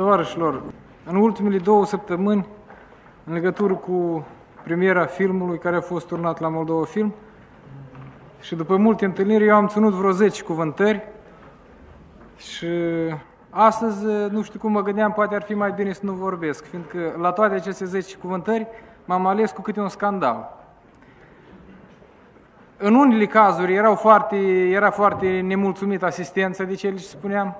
Tovarășilor, 0.00 0.62
în 1.04 1.16
ultimele 1.16 1.58
două 1.58 1.86
săptămâni, 1.86 2.46
în 3.24 3.32
legătură 3.32 3.74
cu 3.74 4.26
premiera 4.62 5.04
filmului 5.04 5.58
care 5.58 5.76
a 5.76 5.80
fost 5.80 6.06
turnat 6.06 6.40
la 6.40 6.48
Moldova 6.48 6.84
Film, 6.84 7.14
și 8.40 8.54
după 8.54 8.76
multe 8.76 9.04
întâlniri, 9.04 9.46
eu 9.46 9.54
am 9.54 9.66
ținut 9.66 9.92
vreo 9.92 10.10
10 10.10 10.42
cuvântări 10.42 11.02
și 12.36 12.66
astăzi, 13.50 14.04
nu 14.30 14.42
știu 14.42 14.58
cum 14.58 14.72
mă 14.72 14.82
gândeam, 14.82 15.12
poate 15.12 15.34
ar 15.34 15.42
fi 15.42 15.54
mai 15.54 15.72
bine 15.72 15.92
să 15.92 16.00
nu 16.02 16.12
vorbesc, 16.12 16.64
fiindcă 16.64 17.16
la 17.18 17.32
toate 17.32 17.54
aceste 17.54 17.84
10 17.84 18.16
cuvântări 18.16 18.66
m-am 19.04 19.26
ales 19.26 19.50
cu 19.50 19.62
câte 19.62 19.80
un 19.80 19.88
scandal. 19.88 20.58
În 22.76 22.94
unele 22.94 23.26
cazuri 23.26 23.74
erau 23.74 23.94
foarte, 23.94 24.36
era 24.68 24.90
foarte 24.90 25.40
nemulțumit 25.40 26.02
asistența 26.02 26.64
de 26.64 26.74
ce 26.74 26.96
spuneam, 26.96 27.56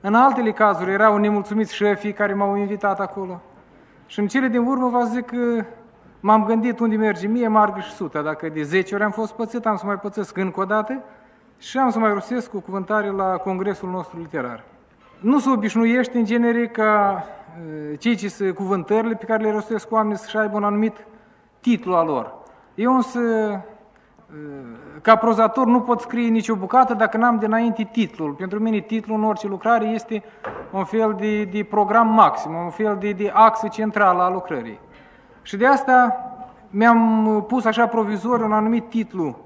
în 0.00 0.14
altele 0.14 0.52
cazuri 0.52 0.92
erau 0.92 1.16
nemulțumiți 1.16 1.74
șefii 1.74 2.12
care 2.12 2.34
m-au 2.34 2.56
invitat 2.56 3.00
acolo. 3.00 3.40
Și 4.06 4.20
în 4.20 4.26
cele 4.26 4.48
din 4.48 4.66
urmă 4.66 4.88
vă 4.88 5.04
zic 5.04 5.26
că 5.26 5.64
m-am 6.20 6.44
gândit 6.44 6.78
unde 6.78 6.96
merge 6.96 7.26
mie, 7.26 7.48
margă 7.48 7.80
și 7.80 7.90
suta. 7.90 8.22
Dacă 8.22 8.48
de 8.48 8.62
10 8.62 8.94
ori 8.94 9.04
am 9.04 9.10
fost 9.10 9.32
pățit, 9.32 9.66
am 9.66 9.76
să 9.76 9.86
mai 9.86 9.98
pățesc 9.98 10.36
încă 10.36 10.60
o 10.60 10.64
dată 10.64 11.02
și 11.58 11.78
am 11.78 11.90
să 11.90 11.98
mai 11.98 12.12
rostesc 12.12 12.50
cu 12.50 12.60
cuvântare 12.60 13.10
la 13.10 13.36
congresul 13.36 13.90
nostru 13.90 14.18
literar. 14.18 14.64
Nu 15.20 15.38
se 15.38 15.50
obișnuiește 15.50 16.18
în 16.18 16.24
genere 16.24 16.66
ca 16.66 17.24
cei 17.98 18.14
ce 18.14 18.28
sunt 18.28 18.54
cuvântările 18.54 19.14
pe 19.14 19.24
care 19.24 19.42
le 19.42 19.50
rostesc 19.50 19.92
oamenii 19.92 20.18
să-și 20.18 20.36
aibă 20.36 20.56
un 20.56 20.64
anumit 20.64 21.06
titlu 21.60 21.94
al 21.94 22.06
lor. 22.06 22.34
Eu 22.74 22.94
însă 22.94 23.20
ca 25.02 25.16
prozator 25.16 25.66
nu 25.66 25.80
pot 25.80 26.00
scrie 26.00 26.28
nicio 26.28 26.54
bucată 26.54 26.94
dacă 26.94 27.16
n-am 27.16 27.38
dinainte 27.38 27.88
titlul. 27.92 28.32
Pentru 28.32 28.58
mine 28.58 28.78
titlul 28.78 29.16
în 29.16 29.24
orice 29.24 29.46
lucrare 29.46 29.86
este 29.86 30.22
un 30.70 30.84
fel 30.84 31.14
de, 31.18 31.44
de 31.44 31.64
program 31.64 32.08
maxim, 32.08 32.54
un 32.54 32.70
fel 32.70 32.96
de, 33.00 33.12
de 33.12 33.30
axă 33.34 33.68
centrală 33.68 34.22
a 34.22 34.30
lucrării. 34.30 34.80
Și 35.42 35.56
de 35.56 35.66
asta 35.66 36.16
mi-am 36.70 37.44
pus 37.48 37.64
așa 37.64 37.86
provizor 37.86 38.40
un 38.40 38.52
anumit 38.52 38.88
titlu 38.88 39.38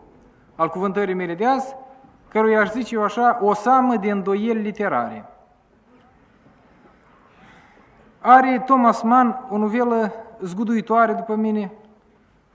al 0.57 0.69
cuvântării 0.69 1.15
mele 1.15 1.35
de 1.35 1.47
azi, 1.47 1.77
căruia 2.29 2.61
aș 2.61 2.71
zice 2.71 2.95
eu 2.95 3.03
așa, 3.03 3.39
o 3.41 3.55
samă 3.55 3.97
de 3.97 4.11
îndoieli 4.11 4.63
literare. 4.63 5.25
Are 8.21 8.63
Thomas 8.67 9.03
Mann 9.03 9.47
o 9.51 9.57
novelă 9.57 10.13
zguduitoare 10.41 11.13
după 11.13 11.35
mine, 11.35 11.73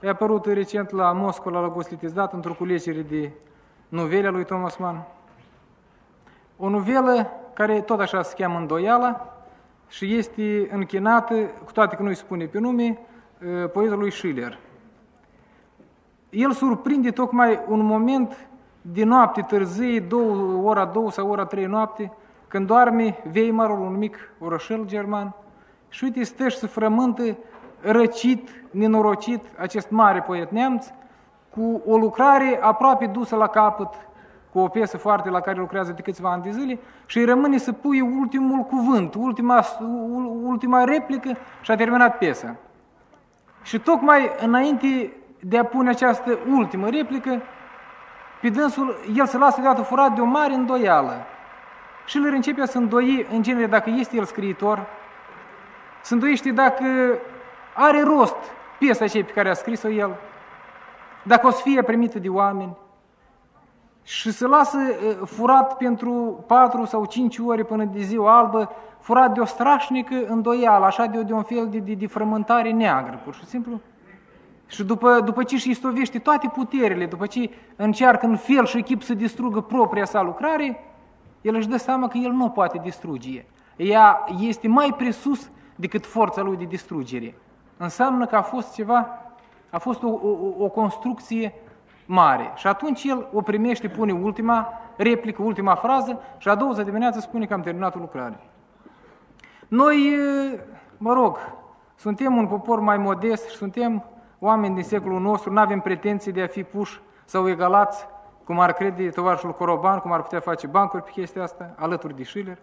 E 0.00 0.08
apărut 0.08 0.46
recent 0.46 0.90
la 0.90 1.12
Moscova, 1.12 1.60
la 1.60 1.68
Goslitizdat, 1.68 2.32
într-o 2.32 2.52
culegere 2.52 3.00
de 3.00 3.30
novele 3.88 4.26
a 4.26 4.30
lui 4.30 4.44
Thomas 4.44 4.76
Mann. 4.76 5.06
O 6.56 6.68
novelă 6.68 7.30
care 7.54 7.80
tot 7.80 8.00
așa 8.00 8.22
se 8.22 8.34
cheamă 8.38 8.58
Îndoiala 8.58 9.36
și 9.88 10.14
este 10.14 10.68
închinată, 10.72 11.34
cu 11.64 11.72
toate 11.72 11.96
că 11.96 12.02
nu 12.02 12.08
îi 12.08 12.14
spune 12.14 12.44
pe 12.44 12.58
nume, 12.58 12.98
poetul 13.72 13.98
lui 13.98 14.10
Schiller. 14.10 14.58
El 16.30 16.52
surprinde 16.52 17.10
tocmai 17.10 17.60
un 17.68 17.84
moment 17.84 18.48
de 18.80 19.04
noapte 19.04 19.42
târzie, 19.42 20.00
două, 20.00 20.62
ora 20.68 20.84
două 20.84 21.10
sau 21.10 21.30
ora 21.30 21.44
trei 21.44 21.66
noapte, 21.66 22.12
când 22.48 22.66
doarme 22.66 23.22
Weimarul, 23.34 23.80
un 23.80 23.96
mic 23.96 24.16
orășel 24.38 24.84
german, 24.84 25.34
și 25.88 26.04
uite, 26.04 26.22
stă 26.22 26.48
și 26.48 26.56
se 26.56 26.66
frământă 26.66 27.36
răcit, 27.80 28.48
nenorocit, 28.70 29.44
acest 29.58 29.90
mare 29.90 30.20
poet 30.20 30.50
neamț, 30.50 30.86
cu 31.50 31.82
o 31.86 31.96
lucrare 31.96 32.58
aproape 32.62 33.06
dusă 33.06 33.36
la 33.36 33.46
capăt, 33.46 33.94
cu 34.52 34.58
o 34.58 34.68
piesă 34.68 34.96
foarte 34.96 35.30
la 35.30 35.40
care 35.40 35.58
lucrează 35.58 35.92
de 35.92 36.02
câțiva 36.02 36.30
ani 36.30 36.42
de 36.42 36.50
zile 36.50 36.78
și 37.06 37.18
îi 37.18 37.24
rămâne 37.24 37.58
să 37.58 37.72
pui 37.72 38.00
ultimul 38.00 38.62
cuvânt, 38.62 39.14
ultima, 39.14 39.64
ultima 40.42 40.84
replică 40.84 41.36
și 41.60 41.70
a 41.70 41.76
terminat 41.76 42.18
piesa. 42.18 42.54
Și 43.62 43.78
tocmai 43.78 44.30
înainte 44.40 45.12
de 45.40 45.58
a 45.58 45.64
pune 45.64 45.88
această 45.88 46.38
ultimă 46.50 46.88
replică, 46.88 47.42
pe 48.40 48.48
dânsul, 48.48 48.96
el 49.14 49.26
se 49.26 49.38
lasă 49.38 49.60
deodată 49.60 49.82
furat 49.82 50.14
de 50.14 50.20
o 50.20 50.24
mare 50.24 50.54
îndoială. 50.54 51.16
Și 52.06 52.16
el 52.16 52.32
începe 52.32 52.66
să 52.66 52.78
îndoi, 52.78 53.26
în 53.32 53.42
genere, 53.42 53.66
dacă 53.66 53.90
este 53.90 54.16
el 54.16 54.24
scriitor, 54.24 54.86
să 56.02 56.14
îndoiește 56.14 56.50
dacă 56.50 56.84
are 57.78 58.02
rost 58.02 58.36
piesa 58.78 59.04
aceea 59.04 59.24
pe 59.24 59.32
care 59.32 59.48
a 59.48 59.54
scris-o 59.54 59.88
el, 59.88 60.16
dacă 61.22 61.46
o 61.46 61.50
să 61.50 61.60
fie 61.62 61.82
primită 61.82 62.18
de 62.18 62.28
oameni, 62.28 62.76
și 64.02 64.30
se 64.30 64.46
lasă 64.46 64.78
furat 65.24 65.76
pentru 65.76 66.44
patru 66.46 66.84
sau 66.84 67.04
cinci 67.04 67.38
ore 67.38 67.62
până 67.62 67.84
de 67.84 68.00
ziua 68.00 68.38
albă, 68.38 68.70
furat 69.00 69.34
de 69.34 69.40
o 69.40 69.44
strașnică 69.44 70.14
îndoială, 70.26 70.84
așa 70.84 71.06
de, 71.06 71.22
de 71.22 71.32
un 71.32 71.42
fel 71.42 71.68
de, 71.68 71.78
de, 71.78 71.94
de 71.94 72.06
frământare 72.06 72.70
neagră, 72.70 73.20
pur 73.24 73.34
și 73.34 73.44
simplu. 73.44 73.80
Și 74.66 74.84
după, 74.84 75.20
după 75.20 75.42
ce 75.42 75.54
își 75.54 75.70
istovește 75.70 76.18
toate 76.18 76.50
puterile, 76.54 77.06
după 77.06 77.26
ce 77.26 77.50
încearcă 77.76 78.26
în 78.26 78.36
fel 78.36 78.66
și 78.66 78.78
echip 78.78 79.02
să 79.02 79.14
distrugă 79.14 79.60
propria 79.60 80.04
sa 80.04 80.22
lucrare, 80.22 80.84
el 81.40 81.54
își 81.54 81.68
dă 81.68 81.76
seama 81.76 82.08
că 82.08 82.18
el 82.18 82.30
nu 82.30 82.48
poate 82.48 82.80
distruge. 82.82 83.44
Ea 83.76 84.24
este 84.38 84.68
mai 84.68 84.94
presus 84.96 85.50
decât 85.76 86.06
forța 86.06 86.42
lui 86.42 86.56
de 86.56 86.64
distrugere 86.64 87.34
înseamnă 87.78 88.26
că 88.26 88.36
a 88.36 88.42
fost 88.42 88.74
ceva, 88.74 89.08
a 89.70 89.78
fost 89.78 90.02
o, 90.02 90.08
o, 90.08 90.64
o 90.64 90.68
construcție 90.68 91.54
mare. 92.06 92.52
Și 92.54 92.66
atunci 92.66 93.04
el 93.04 93.28
o 93.32 93.40
primește, 93.40 93.88
pune 93.88 94.12
ultima 94.12 94.72
replică, 94.96 95.42
ultima 95.42 95.74
frază 95.74 96.20
și 96.38 96.48
a 96.48 96.54
doua 96.54 96.72
zi 96.72 96.82
dimineață 96.82 97.20
spune 97.20 97.46
că 97.46 97.54
am 97.54 97.60
terminat 97.60 97.94
o 97.94 97.98
lucrare. 97.98 98.40
Noi, 99.68 100.18
mă 100.96 101.12
rog, 101.12 101.38
suntem 101.94 102.36
un 102.36 102.46
popor 102.46 102.80
mai 102.80 102.96
modest 102.96 103.48
și 103.48 103.56
suntem 103.56 104.04
oameni 104.38 104.74
din 104.74 104.84
secolul 104.84 105.20
nostru, 105.20 105.52
nu 105.52 105.60
avem 105.60 105.80
pretenții 105.80 106.32
de 106.32 106.42
a 106.42 106.46
fi 106.46 106.62
puși 106.62 107.00
sau 107.24 107.48
egalați, 107.48 108.06
cum 108.44 108.60
ar 108.60 108.72
crede 108.72 109.08
tovarășul 109.08 109.54
Coroban, 109.54 109.98
cum 109.98 110.12
ar 110.12 110.22
putea 110.22 110.40
face 110.40 110.66
bancuri 110.66 111.02
pe 111.02 111.10
chestia 111.10 111.42
asta, 111.42 111.74
alături 111.76 112.16
de 112.16 112.22
Schiller, 112.22 112.58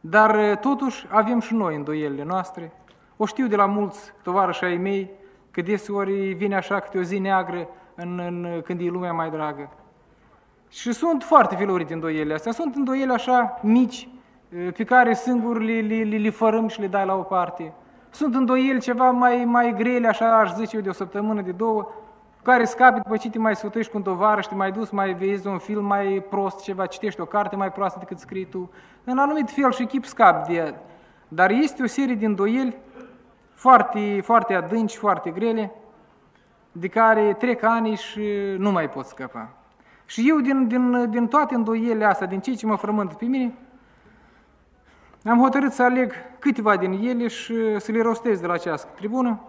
dar 0.00 0.56
totuși 0.56 1.06
avem 1.10 1.40
și 1.40 1.54
noi 1.54 1.74
îndoielile 1.76 2.24
noastre, 2.24 2.72
o 3.16 3.26
știu 3.26 3.46
de 3.46 3.56
la 3.56 3.66
mulți 3.66 4.12
tovarăși 4.22 4.64
ai 4.64 4.76
mei 4.76 5.10
că 5.50 5.62
deseori 5.62 6.32
vine 6.32 6.56
așa 6.56 6.80
câte 6.80 6.98
o 6.98 7.02
zi 7.02 7.18
neagră 7.18 7.68
în, 7.94 8.18
în, 8.18 8.62
când 8.64 8.80
e 8.80 8.84
lumea 8.84 9.12
mai 9.12 9.30
dragă. 9.30 9.70
Și 10.68 10.92
sunt 10.92 11.22
foarte 11.22 11.54
felurite 11.54 11.92
îndoiele 11.92 12.34
astea. 12.34 12.52
Sunt 12.52 12.74
îndoiele 12.74 13.12
așa 13.12 13.58
mici, 13.62 14.08
pe 14.76 14.84
care 14.84 15.14
singur 15.14 15.60
le, 15.60 15.80
le, 15.80 16.02
le, 16.02 16.16
le 16.16 16.30
fărâm 16.30 16.68
și 16.68 16.80
le 16.80 16.86
dai 16.86 17.06
la 17.06 17.14
o 17.14 17.22
parte. 17.22 17.72
Sunt 18.10 18.34
îndoieli 18.34 18.80
ceva 18.80 19.10
mai, 19.10 19.44
mai 19.44 19.74
grele, 19.76 20.08
așa 20.08 20.38
aș 20.38 20.52
zice 20.54 20.76
eu, 20.76 20.82
de 20.82 20.88
o 20.88 20.92
săptămână, 20.92 21.40
de 21.40 21.50
două, 21.50 21.88
care 22.42 22.64
scapi 22.64 23.00
după 23.00 23.16
ce 23.16 23.30
te 23.30 23.38
mai 23.38 23.56
sfătuiești 23.56 23.92
cu 23.92 23.98
un 23.98 24.04
tovarăș, 24.04 24.46
te 24.46 24.54
mai 24.54 24.72
dus, 24.72 24.90
mai 24.90 25.12
vezi 25.12 25.46
un 25.46 25.58
film 25.58 25.84
mai 25.84 26.24
prost, 26.30 26.62
ceva, 26.62 26.86
citești 26.86 27.20
o 27.20 27.24
carte 27.24 27.56
mai 27.56 27.72
proastă 27.72 27.98
decât 27.98 28.18
scrii 28.18 28.44
tu. 28.44 28.70
În 29.04 29.18
anumit 29.18 29.50
fel 29.50 29.72
și 29.72 29.84
chip 29.84 30.04
scapi 30.04 30.52
de 30.52 30.74
Dar 31.28 31.50
este 31.50 31.82
o 31.82 31.86
serie 31.86 32.14
de 32.14 32.26
îndoieli 32.26 32.76
foarte, 33.56 34.20
foarte 34.22 34.54
adânci, 34.54 34.96
foarte 34.96 35.30
grele, 35.30 35.72
de 36.72 36.88
care 36.88 37.34
trec 37.38 37.62
ani 37.62 37.94
și 37.94 38.22
nu 38.58 38.70
mai 38.70 38.90
pot 38.90 39.04
scăpa. 39.04 39.48
Și 40.04 40.28
eu, 40.28 40.40
din, 40.40 40.68
din, 40.68 41.10
din 41.10 41.26
toate 41.26 41.54
îndoielile 41.54 42.04
astea, 42.04 42.26
din 42.26 42.40
cei 42.40 42.56
ce 42.56 42.66
mă 42.66 42.76
frământ 42.76 43.12
pe 43.12 43.24
mine, 43.24 43.54
am 45.24 45.40
hotărât 45.40 45.72
să 45.72 45.82
aleg 45.82 46.12
câteva 46.38 46.76
din 46.76 46.92
ele 46.92 47.28
și 47.28 47.78
să 47.78 47.92
le 47.92 48.02
rostez 48.02 48.40
de 48.40 48.46
la 48.46 48.52
această 48.52 48.88
tribună, 48.94 49.40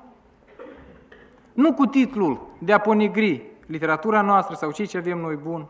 nu 1.54 1.74
cu 1.74 1.86
titlul 1.86 2.48
de 2.60 2.74
a 2.74 2.78
ponegri 2.78 3.52
literatura 3.66 4.22
noastră 4.22 4.56
sau 4.56 4.72
cei 4.72 4.86
ce 4.86 4.98
avem 4.98 5.18
noi 5.18 5.36
bun, 5.36 5.68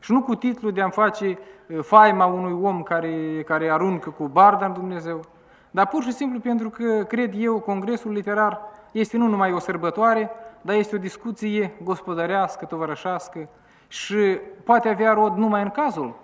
și 0.00 0.12
nu 0.12 0.22
cu 0.22 0.34
titlul 0.34 0.72
de 0.72 0.80
a-mi 0.80 0.92
face 0.92 1.38
uh, 1.68 1.78
faima 1.82 2.26
unui 2.26 2.52
om 2.62 2.82
care, 2.82 3.42
care 3.42 3.70
aruncă 3.70 4.10
cu 4.10 4.28
barda 4.28 4.66
în 4.66 4.72
Dumnezeu, 4.72 5.20
dar 5.74 5.86
pur 5.86 6.02
și 6.02 6.12
simplu 6.12 6.40
pentru 6.40 6.70
că, 6.70 7.04
cred 7.08 7.34
eu, 7.36 7.60
Congresul 7.60 8.12
Literar 8.12 8.60
este 8.92 9.16
nu 9.16 9.26
numai 9.26 9.52
o 9.52 9.58
sărbătoare, 9.58 10.30
dar 10.60 10.76
este 10.76 10.96
o 10.96 10.98
discuție 10.98 11.72
gospodărească, 11.82 12.64
tovărășească 12.64 13.48
și 13.88 14.38
poate 14.64 14.88
avea 14.88 15.12
rod 15.12 15.36
numai 15.36 15.62
în 15.62 15.70
cazul 15.70 16.14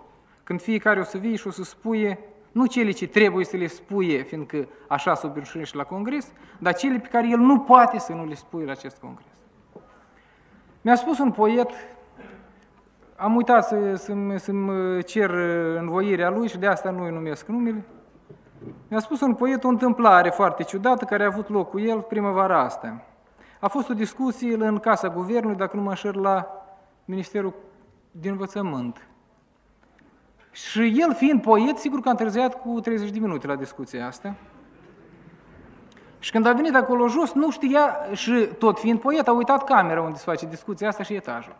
când 0.44 0.60
fiecare 0.60 1.00
o 1.00 1.02
să 1.02 1.18
vie 1.18 1.36
și 1.36 1.46
o 1.46 1.50
să 1.50 1.62
spuie 1.62 2.18
nu 2.52 2.66
cele 2.66 2.90
ce 2.90 3.08
trebuie 3.08 3.44
să 3.44 3.56
le 3.56 3.66
spuie, 3.66 4.22
fiindcă 4.22 4.68
așa 4.88 5.14
se 5.14 5.26
obișnuiește 5.26 5.76
la 5.76 5.84
Congres, 5.84 6.32
dar 6.58 6.74
cele 6.74 6.98
pe 6.98 7.08
care 7.08 7.28
el 7.28 7.38
nu 7.38 7.58
poate 7.58 7.98
să 7.98 8.12
nu 8.12 8.24
le 8.24 8.34
spuie 8.34 8.64
la 8.64 8.72
acest 8.72 8.98
Congres. 8.98 9.26
Mi-a 10.80 10.94
spus 10.94 11.18
un 11.18 11.30
poet, 11.30 11.70
am 13.16 13.36
uitat 13.36 13.66
să, 13.66 13.94
să-mi, 13.94 14.40
să-mi 14.40 15.02
cer 15.02 15.30
învoirea 15.78 16.30
lui 16.30 16.48
și 16.48 16.58
de 16.58 16.66
asta 16.66 16.90
nu 16.90 17.04
îi 17.04 17.10
numesc 17.10 17.46
numele, 17.46 17.84
mi-a 18.88 19.00
spus 19.00 19.20
un 19.20 19.34
poet 19.34 19.64
o 19.64 19.68
întâmplare 19.68 20.30
foarte 20.30 20.62
ciudată 20.62 21.04
care 21.04 21.22
a 21.22 21.26
avut 21.26 21.48
loc 21.48 21.70
cu 21.70 21.78
el 21.78 22.00
primăvara 22.00 22.60
asta. 22.60 23.02
A 23.60 23.68
fost 23.68 23.88
o 23.88 23.94
discuție 23.94 24.54
în 24.54 24.78
Casa 24.78 25.08
Guvernului, 25.08 25.56
dacă 25.56 25.76
nu 25.76 25.82
mă 25.82 25.88
înșer, 25.88 26.14
la 26.14 26.64
Ministerul 27.04 27.54
de 28.10 28.28
Învățământ. 28.28 29.06
Și 30.50 31.00
el, 31.00 31.14
fiind 31.14 31.42
poet, 31.42 31.78
sigur 31.78 32.00
că 32.00 32.08
a 32.08 32.10
întârziat 32.10 32.60
cu 32.60 32.80
30 32.80 33.10
de 33.10 33.18
minute 33.18 33.46
la 33.46 33.56
discuția 33.56 34.06
asta. 34.06 34.34
Și 36.18 36.30
când 36.30 36.46
a 36.46 36.52
venit 36.52 36.74
acolo 36.74 37.08
jos, 37.08 37.32
nu 37.32 37.50
știa, 37.50 37.96
și 38.12 38.48
tot 38.58 38.78
fiind 38.78 39.00
poet, 39.00 39.28
a 39.28 39.32
uitat 39.32 39.64
camera 39.64 40.02
unde 40.02 40.18
se 40.18 40.24
face 40.24 40.46
discuția 40.46 40.88
asta 40.88 41.02
și 41.02 41.14
etajul. 41.14 41.56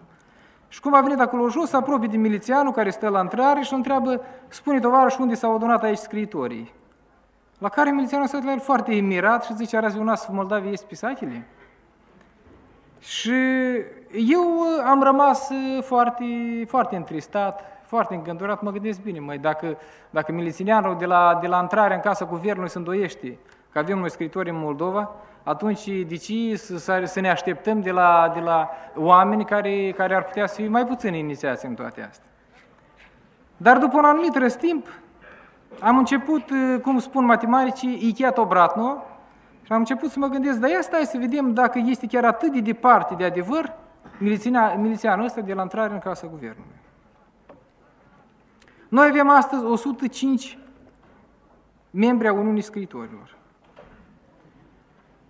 Și 0.69 0.81
cum 0.81 0.94
a 0.94 1.00
venit 1.00 1.20
acolo 1.20 1.49
jos, 1.49 1.69
se 1.69 1.76
apropie 1.76 2.08
de 2.08 2.17
milițianul 2.17 2.73
care 2.73 2.91
stă 2.91 3.08
la 3.08 3.20
intrare 3.20 3.61
și 3.61 3.73
îl 3.73 3.76
întreabă, 3.76 4.20
spune 4.49 4.81
tovarăș 4.81 5.17
unde 5.17 5.35
s-au 5.35 5.55
adunat 5.55 5.82
aici 5.82 5.99
scriitorii. 5.99 6.73
La 7.61 7.69
care 7.69 7.91
milițianul 7.91 8.27
s-a 8.27 8.41
la 8.45 8.53
el 8.53 8.61
foarte 8.61 8.95
imirat 8.95 9.45
și 9.45 9.55
zice, 9.55 9.77
arazi 9.77 9.99
un 9.99 10.09
as 10.09 10.27
Moldavia 10.27 10.71
este 10.71 10.87
pisatele? 10.89 11.47
Și 12.99 13.33
eu 14.12 14.43
uh, 14.43 14.85
am 14.87 15.03
rămas 15.03 15.51
uh, 15.51 15.83
foarte, 15.83 16.25
foarte 16.67 16.97
întristat, 16.97 17.65
foarte 17.83 18.15
îngândurat, 18.15 18.62
mă 18.62 18.71
gândesc 18.71 19.01
bine, 19.01 19.19
măi, 19.19 19.39
dacă, 19.39 19.79
dacă 20.11 20.33
milițianul 20.33 20.97
de 20.99 21.07
la, 21.07 21.39
de 21.41 21.47
la 21.47 21.59
intrare 21.61 21.95
în 21.95 22.01
casa 22.01 22.25
guvernului 22.25 22.71
se 22.71 22.79
îndoiește, 22.79 23.39
că 23.73 23.79
avem 23.79 23.99
noi 23.99 24.11
scritori 24.11 24.51
în 24.51 24.59
Moldova, 24.59 25.11
atunci 25.43 25.89
de 26.07 26.17
ce 26.17 26.57
să, 26.57 27.03
să 27.05 27.21
ne 27.21 27.31
așteptăm 27.31 27.81
de 27.81 27.91
la, 27.91 28.31
de 28.35 28.41
la 28.41 28.71
oameni 28.97 29.45
care, 29.45 29.93
care 29.97 30.15
ar 30.15 30.25
putea 30.25 30.47
să 30.47 30.55
fie 30.55 30.69
mai 30.69 30.87
puțin 30.87 31.15
inițiați 31.15 31.67
în 31.67 31.75
toate 31.75 32.03
astea? 32.03 32.27
Dar 33.57 33.79
după 33.79 33.97
un 33.97 34.05
anumit 34.05 34.37
răstimp, 34.37 34.87
am 35.81 35.99
început, 35.99 36.50
uh, 36.50 36.81
cum 36.82 36.99
spun 36.99 37.25
matematicii, 37.25 38.08
ichiat 38.08 38.38
obratno, 38.38 39.02
și 39.62 39.72
am 39.72 39.78
început 39.78 40.11
să 40.11 40.19
mă 40.19 40.26
gândesc, 40.26 40.58
dar 40.58 40.70
ia 40.70 40.81
stai 40.81 41.05
să 41.05 41.19
vedem 41.19 41.52
dacă 41.52 41.82
este 41.84 42.06
chiar 42.06 42.25
atât 42.25 42.52
de 42.52 42.61
departe 42.61 43.14
de 43.14 43.25
adevăr 43.25 43.75
milițianul 44.76 45.25
ăsta 45.25 45.40
de 45.40 45.55
la 45.55 45.62
intrare 45.62 45.93
în 45.93 45.99
Casa 45.99 46.26
Guvernului. 46.26 46.78
Noi 48.88 49.06
avem 49.08 49.28
astăzi 49.28 49.64
105 49.64 50.58
membri 51.90 52.28
a 52.28 52.32
Uniunii 52.32 52.62
Scriitorilor. 52.62 53.37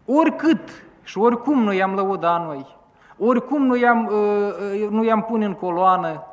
Oricât 0.04 0.68
și 1.02 1.18
oricum 1.18 1.62
nu 1.62 1.72
i-am 1.72 1.94
lăuda 1.94 2.38
noi, 2.38 2.76
oricum 3.18 3.66
nu 3.66 3.76
i-am, 3.76 4.06
uh, 4.06 4.82
uh, 4.82 4.88
nu 4.88 5.04
i-am 5.04 5.22
pune 5.22 5.44
în 5.44 5.54
coloană, 5.54 6.24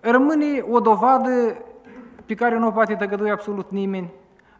rămâne 0.00 0.64
o 0.70 0.80
dovadă 0.80 1.30
pe 2.34 2.38
care 2.38 2.58
nu 2.58 2.66
o 2.66 2.70
poate 2.70 2.94
tăgădui 2.94 3.30
absolut 3.30 3.70
nimeni, 3.70 4.10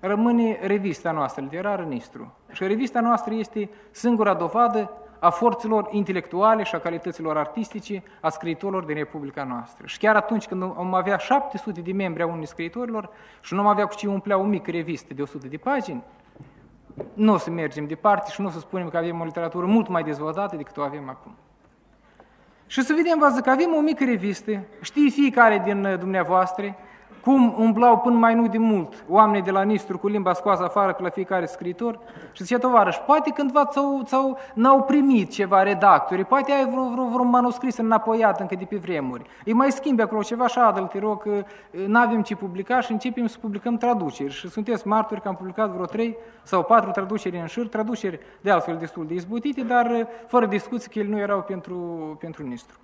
rămâne 0.00 0.58
revista 0.62 1.10
noastră 1.10 1.42
literară 1.42 1.82
Nistru. 1.82 2.34
Și 2.50 2.66
revista 2.66 3.00
noastră 3.00 3.34
este 3.34 3.70
singura 3.90 4.34
dovadă 4.34 4.90
a 5.18 5.30
forțelor 5.30 5.88
intelectuale 5.90 6.62
și 6.62 6.74
a 6.74 6.78
calităților 6.78 7.36
artistice 7.36 8.02
a 8.20 8.28
scriitorilor 8.28 8.84
din 8.84 8.94
Republica 8.94 9.44
noastră. 9.44 9.86
Și 9.86 9.98
chiar 9.98 10.16
atunci 10.16 10.46
când 10.46 10.62
am 10.62 10.94
avea 10.94 11.16
700 11.16 11.80
de 11.80 11.92
membri 11.92 12.22
a 12.22 12.26
unui 12.26 12.46
scriitorilor 12.46 13.10
și 13.40 13.54
nu 13.54 13.60
am 13.60 13.66
avea 13.66 13.86
cu 13.86 13.94
ce 13.94 14.08
umplea 14.08 14.38
o 14.38 14.42
mică 14.42 14.70
revistă 14.70 15.14
de 15.14 15.22
100 15.22 15.48
de 15.48 15.56
pagini, 15.56 16.02
nu 17.14 17.32
o 17.32 17.36
să 17.36 17.50
mergem 17.50 17.86
departe 17.86 18.30
și 18.30 18.40
nu 18.40 18.46
o 18.46 18.50
să 18.50 18.58
spunem 18.58 18.88
că 18.88 18.96
avem 18.96 19.20
o 19.20 19.24
literatură 19.24 19.66
mult 19.66 19.88
mai 19.88 20.02
dezvoltată 20.02 20.56
decât 20.56 20.76
o 20.76 20.82
avem 20.82 21.08
acum. 21.08 21.34
Și 22.66 22.82
să 22.82 22.92
vedem, 22.96 23.18
vă 23.18 23.28
zic, 23.28 23.46
avem 23.46 23.74
o 23.76 23.80
mică 23.80 24.04
revistă, 24.04 24.60
știe 24.80 25.08
fiecare 25.08 25.62
din 25.64 25.96
dumneavoastră, 25.98 26.76
cum 27.22 27.54
umblau 27.58 27.98
până 27.98 28.16
mai 28.16 28.34
nu 28.34 28.46
de 28.46 28.58
mult 28.58 29.04
oamenii 29.08 29.42
de 29.42 29.50
la 29.50 29.62
Nistru 29.62 29.98
cu 29.98 30.08
limba 30.08 30.32
scoasă 30.32 30.62
afară 30.62 30.96
la 30.98 31.08
fiecare 31.08 31.46
scriitor 31.46 31.98
și 32.32 32.42
zicea, 32.42 32.58
tovarăș, 32.58 32.96
poate 32.96 33.30
cândva 33.30 33.66
ți-au, 33.66 34.02
ți-au, 34.04 34.38
n-au 34.54 34.82
primit 34.82 35.30
ceva 35.30 35.62
redactori, 35.62 36.24
poate 36.24 36.52
ai 36.52 36.66
vreo, 36.66 36.88
vreo, 36.88 37.04
vreo 37.04 37.24
manuscris 37.24 37.76
înapoiat 37.76 38.40
încă 38.40 38.54
de 38.54 38.64
pe 38.64 38.76
vremuri. 38.76 39.24
Îi 39.44 39.52
mai 39.52 39.72
schimbi 39.72 40.02
acolo 40.02 40.22
ceva 40.22 40.46
și 40.46 40.58
adă 40.58 40.80
te 40.92 40.98
rog, 40.98 41.22
că 41.22 41.44
n-avem 41.86 42.22
ce 42.22 42.36
publica 42.36 42.80
și 42.80 42.92
începem 42.92 43.26
să 43.26 43.36
publicăm 43.40 43.76
traduceri. 43.76 44.32
Și 44.32 44.48
sunteți 44.48 44.86
martori 44.86 45.20
că 45.20 45.28
am 45.28 45.36
publicat 45.36 45.70
vreo 45.70 45.84
trei 45.84 46.16
sau 46.42 46.62
patru 46.62 46.90
traduceri 46.90 47.38
în 47.38 47.46
șir, 47.46 47.68
traduceri 47.68 48.20
de 48.40 48.50
altfel 48.50 48.76
destul 48.76 49.06
de 49.06 49.14
izbutite, 49.14 49.62
dar 49.62 50.08
fără 50.26 50.46
discuții 50.46 50.90
că 50.90 50.98
ele 50.98 51.08
nu 51.08 51.18
erau 51.18 51.40
pentru, 51.40 51.74
pentru 52.20 52.42
Nistru. 52.42 52.76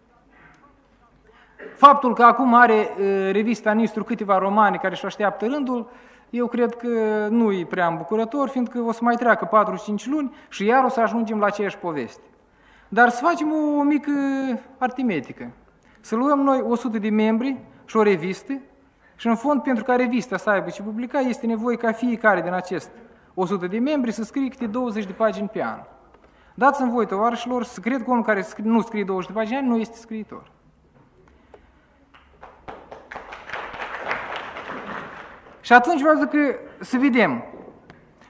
Faptul 1.76 2.14
că 2.14 2.22
acum 2.22 2.54
are 2.54 2.88
revista 3.32 3.72
Nistru 3.72 4.04
câteva 4.04 4.38
romane 4.38 4.76
care 4.76 4.92
își 4.92 5.04
așteaptă 5.04 5.46
rândul, 5.46 5.90
eu 6.30 6.46
cred 6.46 6.74
că 6.74 6.88
nu 7.30 7.52
e 7.52 7.64
prea 7.64 7.86
îmbucurător, 7.86 8.48
fiindcă 8.48 8.80
o 8.80 8.92
să 8.92 8.98
mai 9.02 9.14
treacă 9.14 9.64
4-5 10.00 10.04
luni 10.04 10.34
și 10.48 10.64
iar 10.64 10.84
o 10.84 10.88
să 10.88 11.00
ajungem 11.00 11.38
la 11.38 11.46
aceeași 11.46 11.78
poveste. 11.78 12.22
Dar 12.88 13.08
să 13.08 13.24
facem 13.24 13.52
o, 13.52 13.78
o 13.78 13.82
mică 13.82 14.12
artimetică. 14.78 15.50
Să 16.00 16.16
luăm 16.16 16.40
noi 16.40 16.64
100 16.68 16.98
de 16.98 17.08
membri 17.08 17.56
și 17.84 17.96
o 17.96 18.02
revistă 18.02 18.52
și 19.16 19.26
în 19.26 19.36
fond 19.36 19.62
pentru 19.62 19.84
ca 19.84 19.94
revista 19.94 20.36
să 20.36 20.50
aibă 20.50 20.70
ce 20.70 20.82
publica 20.82 21.18
este 21.18 21.46
nevoie 21.46 21.76
ca 21.76 21.92
fiecare 21.92 22.40
din 22.40 22.52
acest 22.52 22.90
100 23.34 23.66
de 23.66 23.78
membri 23.78 24.12
să 24.12 24.22
scrie 24.22 24.48
câte 24.48 24.66
20 24.66 25.04
de 25.04 25.12
pagini 25.12 25.48
pe 25.48 25.62
an. 25.62 25.78
Dați-mi 26.54 26.90
voi, 26.90 27.06
tovarășilor, 27.06 27.64
să 27.64 27.80
cred 27.80 28.02
că 28.02 28.10
omul 28.10 28.22
care 28.22 28.46
nu 28.62 28.80
scrie 28.80 29.04
20 29.04 29.26
de 29.26 29.32
pagini 29.32 29.66
nu 29.66 29.76
este 29.76 29.96
scriitor. 29.96 30.50
Și 35.68 35.74
atunci 35.74 36.00
vreau 36.00 36.28
că 36.30 36.38
să 36.80 36.96
vedem. 36.98 37.44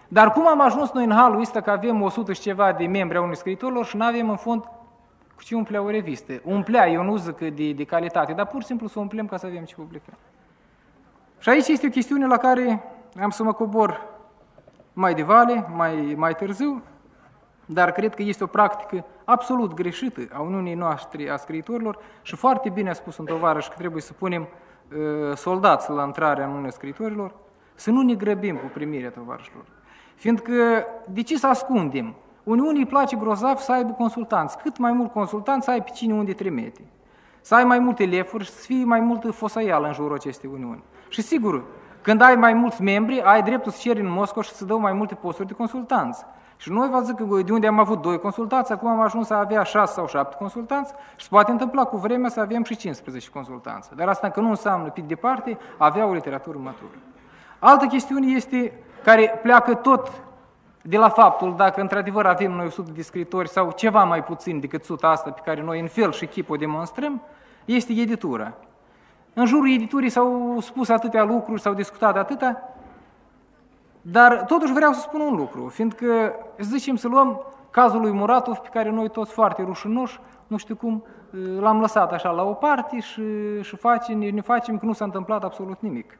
Dar 0.08 0.32
cum 0.32 0.46
am 0.46 0.60
ajuns 0.60 0.90
noi 0.90 1.04
în 1.04 1.12
halul 1.12 1.40
ăsta 1.40 1.60
că 1.60 1.70
avem 1.70 2.02
100 2.02 2.32
și 2.32 2.40
ceva 2.40 2.72
de 2.72 2.86
membri 2.86 3.16
a 3.16 3.20
unui 3.20 3.36
scriitorilor 3.36 3.84
și 3.84 3.96
nu 3.96 4.04
avem 4.04 4.30
în 4.30 4.36
fond 4.36 4.64
cu 5.36 5.42
ce 5.42 5.54
umplea 5.54 5.82
o 5.82 5.90
revistă? 5.90 6.32
Umplea, 6.44 6.88
eu 6.88 7.02
nu 7.02 7.16
zic 7.16 7.38
de, 7.38 7.72
de 7.72 7.84
calitate, 7.84 8.32
dar 8.32 8.46
pur 8.46 8.60
și 8.60 8.66
simplu 8.66 8.86
să 8.86 8.98
umplem 8.98 9.26
ca 9.26 9.36
să 9.36 9.46
avem 9.46 9.64
ce 9.64 9.74
publica. 9.74 10.12
Și 11.38 11.48
aici 11.48 11.68
este 11.68 11.86
o 11.86 11.90
chestiune 11.90 12.26
la 12.26 12.36
care 12.36 12.82
am 13.20 13.30
să 13.30 13.42
mă 13.42 13.52
cobor 13.52 14.06
mai 14.92 15.14
de 15.14 15.22
vale, 15.22 15.66
mai, 15.74 16.14
mai 16.16 16.34
târziu, 16.34 16.82
dar 17.66 17.92
cred 17.92 18.14
că 18.14 18.22
este 18.22 18.44
o 18.44 18.46
practică 18.46 19.04
absolut 19.24 19.74
greșită 19.74 20.20
a 20.32 20.40
Uniunii 20.40 20.74
noastre 20.74 21.30
a 21.30 21.36
scriitorilor 21.36 21.98
și 22.22 22.36
foarte 22.36 22.68
bine 22.68 22.90
a 22.90 22.92
spus 22.92 23.18
un 23.18 23.24
tovarăș 23.24 23.68
că 23.68 23.74
trebuie 23.76 24.02
să 24.02 24.12
punem 24.12 24.42
Uh, 24.42 24.67
soldați 25.34 25.90
la 25.90 26.04
intrarea 26.04 26.46
în 26.46 26.52
unele 26.52 26.70
scritorilor, 26.70 27.34
să 27.74 27.90
nu 27.90 28.02
ne 28.02 28.14
grăbim 28.14 28.56
cu 28.56 28.66
primirea 28.72 29.10
tovarășilor. 29.10 29.64
Fiindcă, 30.14 30.52
de 31.08 31.22
ce 31.22 31.36
să 31.36 31.46
ascundem? 31.46 32.14
Uniunii 32.42 32.80
îi 32.80 32.86
place 32.86 33.16
grozav 33.16 33.56
să 33.56 33.72
aibă 33.72 33.92
consultanți. 33.92 34.58
Cât 34.58 34.78
mai 34.78 34.92
mult 34.92 35.12
consultanți, 35.12 35.64
să 35.64 35.70
ai 35.70 35.82
pe 35.82 35.90
cine 35.90 36.14
unde 36.14 36.32
trimite. 36.32 36.80
Să 37.40 37.54
ai 37.54 37.64
mai 37.64 37.78
multe 37.78 38.04
lefuri 38.04 38.44
și 38.44 38.50
să 38.50 38.64
fie 38.64 38.84
mai 38.84 39.00
multă 39.00 39.30
fosaială 39.30 39.86
în 39.86 39.92
jurul 39.92 40.14
acestei 40.14 40.50
Uniuni. 40.52 40.82
Și 41.08 41.22
sigur, 41.22 41.64
când 42.02 42.20
ai 42.20 42.34
mai 42.34 42.52
mulți 42.52 42.82
membri, 42.82 43.22
ai 43.22 43.42
dreptul 43.42 43.72
să 43.72 43.78
ceri 43.80 44.00
în 44.00 44.10
Moscova 44.10 44.46
și 44.46 44.52
să 44.52 44.64
dau 44.64 44.78
mai 44.78 44.92
multe 44.92 45.14
posturi 45.14 45.48
de 45.48 45.54
consultanți. 45.54 46.24
Și 46.60 46.70
noi 46.70 46.88
vă 46.88 47.00
zic 47.00 47.14
că 47.14 47.42
de 47.42 47.52
unde 47.52 47.66
am 47.66 47.78
avut 47.78 48.02
doi 48.02 48.18
consultanți, 48.18 48.72
acum 48.72 48.88
am 48.88 49.00
ajuns 49.00 49.26
să 49.26 49.34
avea 49.34 49.62
șase 49.62 49.92
sau 49.92 50.06
șapte 50.06 50.36
consultanți 50.38 50.92
și 51.16 51.22
se 51.22 51.28
poate 51.30 51.50
întâmpla 51.50 51.84
cu 51.84 51.96
vremea 51.96 52.30
să 52.30 52.40
avem 52.40 52.64
și 52.64 52.76
15 52.76 53.30
consultanți. 53.30 53.94
Dar 53.94 54.08
asta 54.08 54.26
încă 54.26 54.40
nu 54.40 54.48
înseamnă 54.48 54.88
pe 54.88 55.00
departe 55.00 55.58
avea 55.76 56.06
o 56.06 56.12
literatură 56.12 56.58
matură. 56.58 56.98
Altă 57.58 57.86
chestiune 57.86 58.26
este 58.26 58.72
care 59.04 59.38
pleacă 59.42 59.74
tot 59.74 60.10
de 60.82 60.96
la 60.96 61.08
faptul 61.08 61.54
dacă 61.56 61.80
într-adevăr 61.80 62.26
avem 62.26 62.52
noi 62.52 62.66
100 62.66 62.90
de 62.90 63.02
scritori 63.02 63.48
sau 63.48 63.72
ceva 63.72 64.04
mai 64.04 64.24
puțin 64.24 64.60
decât 64.60 64.80
100 64.82 65.06
asta 65.06 65.30
pe 65.30 65.40
care 65.44 65.62
noi 65.62 65.80
în 65.80 65.88
fel 65.88 66.12
și 66.12 66.26
chip 66.26 66.50
o 66.50 66.56
demonstrăm, 66.56 67.22
este 67.64 67.92
editura. 67.92 68.52
În 69.34 69.46
jurul 69.46 69.70
editurii 69.70 70.08
s-au 70.08 70.56
spus 70.60 70.88
atâtea 70.88 71.24
lucruri, 71.24 71.60
s-au 71.60 71.74
discutat 71.74 72.16
atâta, 72.16 72.62
dar 74.02 74.44
totuși 74.44 74.72
vreau 74.72 74.92
să 74.92 75.00
spun 75.00 75.20
un 75.20 75.36
lucru, 75.36 75.68
fiindcă 75.68 76.34
zicem 76.60 76.96
să 76.96 77.08
luăm 77.08 77.40
cazul 77.70 78.00
lui 78.00 78.12
Muratov, 78.12 78.56
pe 78.56 78.68
care 78.72 78.90
noi 78.90 79.08
toți 79.08 79.32
foarte 79.32 79.62
rușinoși, 79.62 80.20
nu 80.46 80.56
știu 80.56 80.76
cum, 80.76 81.04
l-am 81.60 81.80
lăsat 81.80 82.12
așa 82.12 82.30
la 82.30 82.42
o 82.42 82.52
parte 82.52 83.00
și, 83.00 83.22
și 83.62 83.76
facem, 83.76 84.18
ne 84.18 84.40
facem 84.40 84.78
că 84.78 84.86
nu 84.86 84.92
s-a 84.92 85.04
întâmplat 85.04 85.44
absolut 85.44 85.76
nimic. 85.80 86.18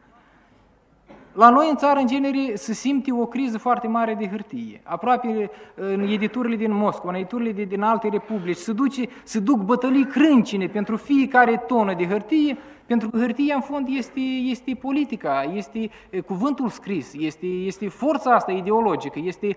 La 1.33 1.51
noi 1.51 1.69
în 1.71 1.77
țară, 1.77 1.99
în 1.99 2.07
genere, 2.07 2.55
se 2.55 2.73
simte 2.73 3.13
o 3.13 3.27
criză 3.27 3.59
foarte 3.59 3.87
mare 3.87 4.15
de 4.15 4.29
hârtie. 4.29 4.81
Aproape 4.85 5.51
în 5.75 6.01
editurile 6.01 6.57
din 6.57 6.73
Moscova, 6.73 7.13
în 7.13 7.19
editurile 7.19 7.65
din 7.65 7.83
alte 7.83 8.09
republici, 8.09 8.57
se, 8.57 8.73
duce, 8.73 9.03
se 9.23 9.39
duc 9.39 9.59
bătălii 9.59 10.07
crâncine 10.07 10.67
pentru 10.67 10.97
fiecare 10.97 11.57
tonă 11.67 11.95
de 11.95 12.07
hârtie 12.07 12.57
pentru 12.89 13.11
că 13.11 13.19
hârtia, 13.19 13.55
în 13.55 13.61
fond, 13.61 13.87
este, 13.91 14.21
este 14.21 14.79
politica, 14.81 15.43
este 15.55 15.91
cuvântul 16.27 16.69
scris, 16.69 17.13
este, 17.19 17.47
este 17.47 17.89
forța 17.89 18.35
asta 18.35 18.53
ideologică, 18.53 19.19
este 19.23 19.57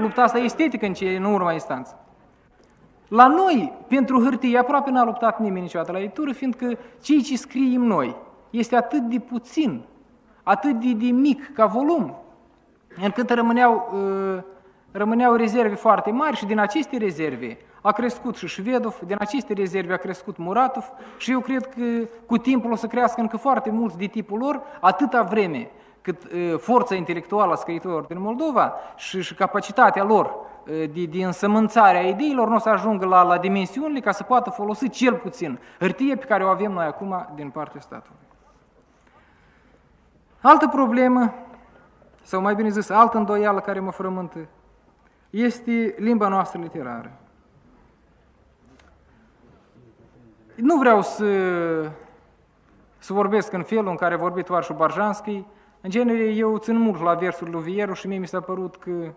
lupta 0.00 0.22
asta 0.22 0.38
estetică 0.38 0.86
în, 0.86 0.92
ce, 0.92 1.16
în 1.16 1.24
urma 1.24 1.52
instanță. 1.52 2.04
La 3.08 3.26
noi, 3.26 3.72
pentru 3.88 4.22
hârtie, 4.22 4.58
aproape 4.58 4.90
n-a 4.90 5.04
luptat 5.04 5.40
nimeni 5.40 5.62
niciodată 5.62 5.92
la 5.92 6.00
editură, 6.00 6.32
fiindcă 6.32 6.78
cei 7.02 7.22
ce 7.22 7.36
scriem 7.36 7.82
noi 7.82 8.16
este 8.50 8.76
atât 8.76 9.00
de 9.00 9.18
puțin, 9.18 9.82
atât 10.42 10.80
de, 10.80 10.92
de 10.92 11.10
mic 11.10 11.52
ca 11.52 11.66
volum, 11.66 12.14
încât 13.02 13.30
rămâneau 13.30 13.90
uh, 13.92 14.42
rămâneau 14.92 15.34
rezerve 15.34 15.74
foarte 15.74 16.10
mari 16.10 16.36
și 16.36 16.46
din 16.46 16.58
aceste 16.58 16.96
rezerve 16.96 17.58
a 17.80 17.92
crescut 17.92 18.36
și 18.36 18.46
Șvedov, 18.46 19.00
din 19.06 19.16
aceste 19.18 19.52
rezerve 19.52 19.92
a 19.92 19.96
crescut 19.96 20.36
Muratov 20.36 20.84
și 21.16 21.30
eu 21.30 21.40
cred 21.40 21.66
că 21.66 22.08
cu 22.26 22.38
timpul 22.38 22.72
o 22.72 22.76
să 22.76 22.86
crească 22.86 23.20
încă 23.20 23.36
foarte 23.36 23.70
mulți 23.70 23.98
de 23.98 24.06
tipul 24.06 24.38
lor, 24.38 24.60
atâta 24.80 25.22
vreme 25.22 25.70
cât 26.02 26.24
uh, 26.24 26.58
forța 26.58 26.94
intelectuală 26.94 27.52
a 27.52 27.56
scriitorilor 27.56 28.04
din 28.04 28.20
Moldova 28.20 28.74
și, 28.96 29.22
și 29.22 29.34
capacitatea 29.34 30.04
lor 30.04 30.26
uh, 30.26 30.90
de, 30.92 31.04
de 31.04 31.24
însămânțare 31.24 31.98
a 31.98 32.08
ideilor 32.08 32.48
nu 32.48 32.54
o 32.54 32.58
să 32.58 32.68
ajungă 32.68 33.06
la, 33.06 33.22
la 33.22 33.38
dimensiunile 33.38 34.00
ca 34.00 34.12
să 34.12 34.22
poată 34.22 34.50
folosi 34.50 34.88
cel 34.88 35.14
puțin 35.14 35.58
hârtie 35.78 36.16
pe 36.16 36.24
care 36.24 36.44
o 36.44 36.48
avem 36.48 36.72
noi 36.72 36.84
acum 36.84 37.28
din 37.34 37.50
partea 37.50 37.80
statului. 37.80 38.18
Altă 40.40 40.68
problemă, 40.68 41.34
sau 42.22 42.40
mai 42.40 42.54
bine 42.54 42.68
zis, 42.68 42.90
altă 42.90 43.16
îndoială 43.16 43.60
care 43.60 43.80
mă 43.80 43.90
frământă, 43.90 44.38
este 45.30 45.94
limba 45.98 46.28
noastră 46.28 46.60
literară. 46.60 47.12
Nu 50.60 50.76
vreau 50.76 51.02
să, 51.02 51.24
să 52.98 53.12
vorbesc 53.12 53.52
în 53.52 53.62
felul 53.62 53.88
în 53.88 53.96
care 53.96 54.14
a 54.14 54.16
vorbit 54.16 54.46
Varșu 54.46 54.72
Barjanski. 54.72 55.44
În 55.80 55.90
genere, 55.90 56.24
eu 56.24 56.58
țin 56.58 56.78
mult 56.78 57.02
la 57.02 57.14
versul 57.14 57.50
lui 57.50 57.62
Vieru 57.62 57.92
și 57.92 58.06
mie 58.06 58.18
mi 58.18 58.26
s-a 58.26 58.40
părut 58.40 58.76
că 58.76 59.12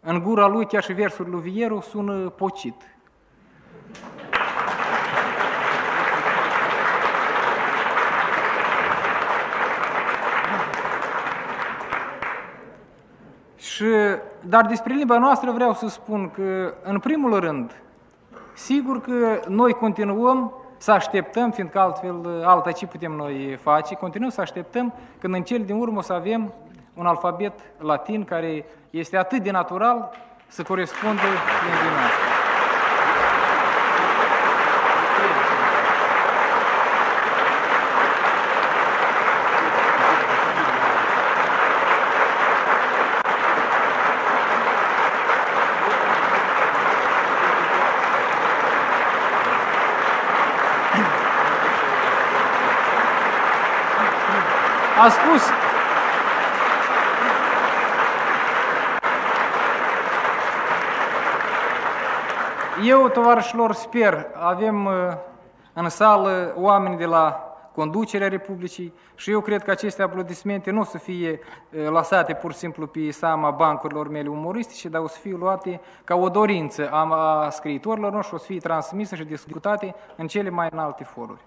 în 0.00 0.22
gura 0.22 0.46
lui 0.46 0.66
chiar 0.66 0.82
și 0.82 0.92
versul 0.92 1.26
lui 1.30 1.40
Vieru 1.40 1.80
sună 1.80 2.28
pocit. 2.28 2.74
Și, 13.56 13.84
dar 14.40 14.66
despre 14.66 14.94
limba 14.94 15.18
noastră 15.18 15.50
vreau 15.50 15.74
să 15.74 15.88
spun 15.88 16.30
că, 16.30 16.74
în 16.82 16.98
primul 16.98 17.40
rând, 17.40 17.82
sigur 18.54 19.00
că 19.00 19.40
noi 19.48 19.72
continuăm 19.72 20.59
să 20.80 20.92
așteptăm, 20.92 21.50
fiindcă 21.50 21.78
altfel, 21.78 22.42
alta 22.44 22.72
ce 22.72 22.86
putem 22.86 23.12
noi 23.12 23.58
face, 23.62 23.94
continuăm 23.94 24.30
să 24.30 24.40
așteptăm 24.40 24.94
când 25.18 25.34
în 25.34 25.42
cel 25.42 25.64
din 25.64 25.76
urmă 25.76 25.98
o 25.98 26.02
să 26.02 26.12
avem 26.12 26.52
un 26.94 27.06
alfabet 27.06 27.52
latin 27.78 28.24
care 28.24 28.64
este 28.90 29.16
atât 29.16 29.42
de 29.42 29.50
natural 29.50 30.10
să 30.46 30.62
corespundă 30.62 31.22
limbii 31.22 31.98
noastre. 31.98 32.39
A 55.00 55.08
spus 55.08 55.42
Eu, 62.84 63.08
tovarășilor, 63.08 63.72
sper, 63.72 64.26
avem 64.34 64.84
uh, 64.84 64.92
în 65.72 65.88
sală 65.88 66.52
oameni 66.56 66.96
de 66.96 67.04
la 67.04 67.54
conducerea 67.74 68.28
Republicii 68.28 68.94
și 69.14 69.30
eu 69.30 69.40
cred 69.40 69.62
că 69.62 69.70
aceste 69.70 70.02
aplaudismente 70.02 70.70
nu 70.70 70.80
o 70.80 70.84
să 70.84 70.98
fie 70.98 71.40
uh, 71.40 71.88
lăsate 71.88 72.34
pur 72.34 72.52
și 72.52 72.58
simplu 72.58 72.86
pe 72.86 73.10
seama 73.10 73.50
bancurilor 73.50 74.08
mele 74.08 74.28
umoristice, 74.28 74.88
dar 74.88 75.00
o 75.02 75.08
să 75.08 75.18
fie 75.18 75.36
luate 75.38 75.80
ca 76.04 76.14
o 76.14 76.28
dorință 76.28 76.88
a 76.90 77.48
scriitorilor 77.50 78.12
noștri, 78.12 78.34
o 78.34 78.38
să 78.38 78.44
fie 78.44 78.58
transmise 78.58 79.16
și 79.16 79.24
discutate 79.24 79.94
în 80.16 80.26
cele 80.26 80.50
mai 80.50 80.68
înalte 80.70 81.04
foruri. 81.04 81.40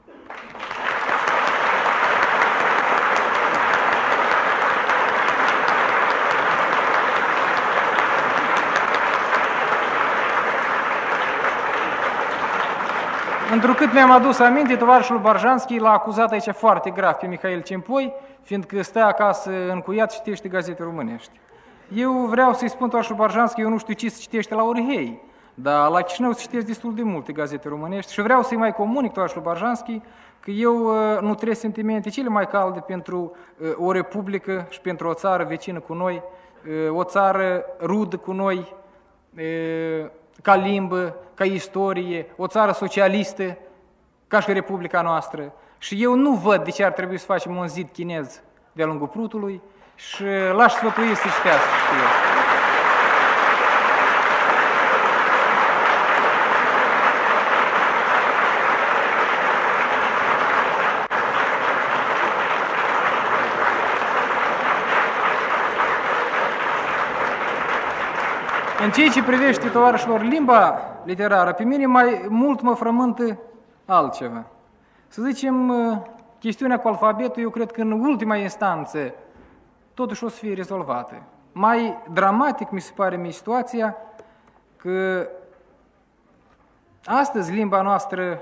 Întrucât 13.53 13.93
mi-am 13.93 14.11
adus 14.11 14.39
aminte, 14.39 14.75
tovarășul 14.75 15.19
Barjanski 15.19 15.79
l-a 15.79 15.91
acuzat 15.91 16.31
aici 16.31 16.49
foarte 16.49 16.89
grav 16.89 17.13
pe 17.13 17.27
Mihail 17.27 17.61
Cimpoi, 17.61 18.13
fiindcă 18.41 18.81
stă 18.81 18.99
acasă 18.99 19.51
încuiat 19.71 20.11
și 20.11 20.17
citește 20.17 20.47
gazete 20.47 20.83
românești. 20.83 21.39
Eu 21.95 22.11
vreau 22.11 22.53
să-i 22.53 22.69
spun 22.69 22.89
tovarășul 22.89 23.15
Barjanski, 23.15 23.61
eu 23.61 23.69
nu 23.69 23.77
știu 23.77 23.93
ce 23.93 24.09
se 24.09 24.21
citește 24.21 24.55
la 24.55 24.63
Orihei, 24.63 25.21
dar 25.53 25.89
la 25.89 26.01
Chișinău 26.01 26.31
se 26.31 26.41
citește 26.41 26.65
destul 26.65 26.95
de 26.95 27.01
multe 27.03 27.31
gazete 27.31 27.67
românești 27.67 28.13
și 28.13 28.21
vreau 28.21 28.43
să-i 28.43 28.57
mai 28.57 28.73
comunic 28.73 29.11
tovarășul 29.11 29.41
Barjanski 29.41 30.01
că 30.39 30.51
eu 30.51 30.75
uh, 30.75 31.21
nu 31.21 31.33
trebuie 31.35 31.55
sentimente 31.55 32.09
cele 32.09 32.29
mai 32.29 32.47
calde 32.47 32.79
pentru 32.79 33.35
uh, 33.57 33.73
o 33.77 33.91
republică 33.91 34.65
și 34.69 34.81
pentru 34.81 35.07
o 35.07 35.13
țară 35.13 35.43
vecină 35.43 35.79
cu 35.79 35.93
noi, 35.93 36.23
uh, 36.87 36.97
o 36.97 37.03
țară 37.03 37.65
rudă 37.81 38.17
cu 38.17 38.31
noi, 38.31 38.75
ca 40.41 40.55
limbă, 40.55 41.15
ca 41.33 41.43
istorie, 41.43 42.25
o 42.35 42.47
țară 42.47 42.71
socialistă, 42.71 43.57
ca 44.27 44.39
și 44.39 44.53
Republica 44.53 45.01
noastră. 45.01 45.53
Și 45.77 46.03
eu 46.03 46.15
nu 46.15 46.31
văd 46.31 46.63
de 46.63 46.71
ce 46.71 46.83
ar 46.83 46.91
trebui 46.91 47.17
să 47.17 47.25
facem 47.25 47.55
un 47.55 47.67
zid 47.67 47.89
chinez 47.93 48.41
de-a 48.71 48.85
lungul 48.85 49.07
Prutului 49.07 49.61
și 49.95 50.23
l-aș 50.53 50.73
sfătui 50.73 51.15
să 51.15 51.27
citească 51.35 51.69
și 51.87 51.99
eu. 51.99 52.42
Ceea 68.93 69.09
ce 69.09 69.23
privește, 69.23 69.67
tovarășilor, 69.67 70.21
limba 70.21 70.79
literară, 71.03 71.53
pe 71.53 71.63
mine 71.63 71.85
mai 71.85 72.25
mult 72.29 72.61
mă 72.61 72.73
frământă 72.73 73.39
altceva. 73.85 74.45
Să 75.07 75.21
zicem, 75.21 75.69
uh, 75.69 75.97
chestiunea 76.39 76.79
cu 76.79 76.87
alfabetul, 76.87 77.41
eu 77.41 77.49
cred 77.49 77.71
că 77.71 77.81
în 77.81 77.91
ultima 77.91 78.35
instanță 78.35 79.13
totuși 79.93 80.23
o 80.23 80.27
să 80.27 80.35
fie 80.35 80.53
rezolvată. 80.53 81.21
Mai 81.51 81.97
dramatic 82.11 82.69
mi 82.69 82.81
se 82.81 82.91
pare 82.95 83.15
mie 83.15 83.31
situația 83.31 83.97
că 84.75 85.27
astăzi 87.05 87.51
limba 87.51 87.81
noastră, 87.81 88.39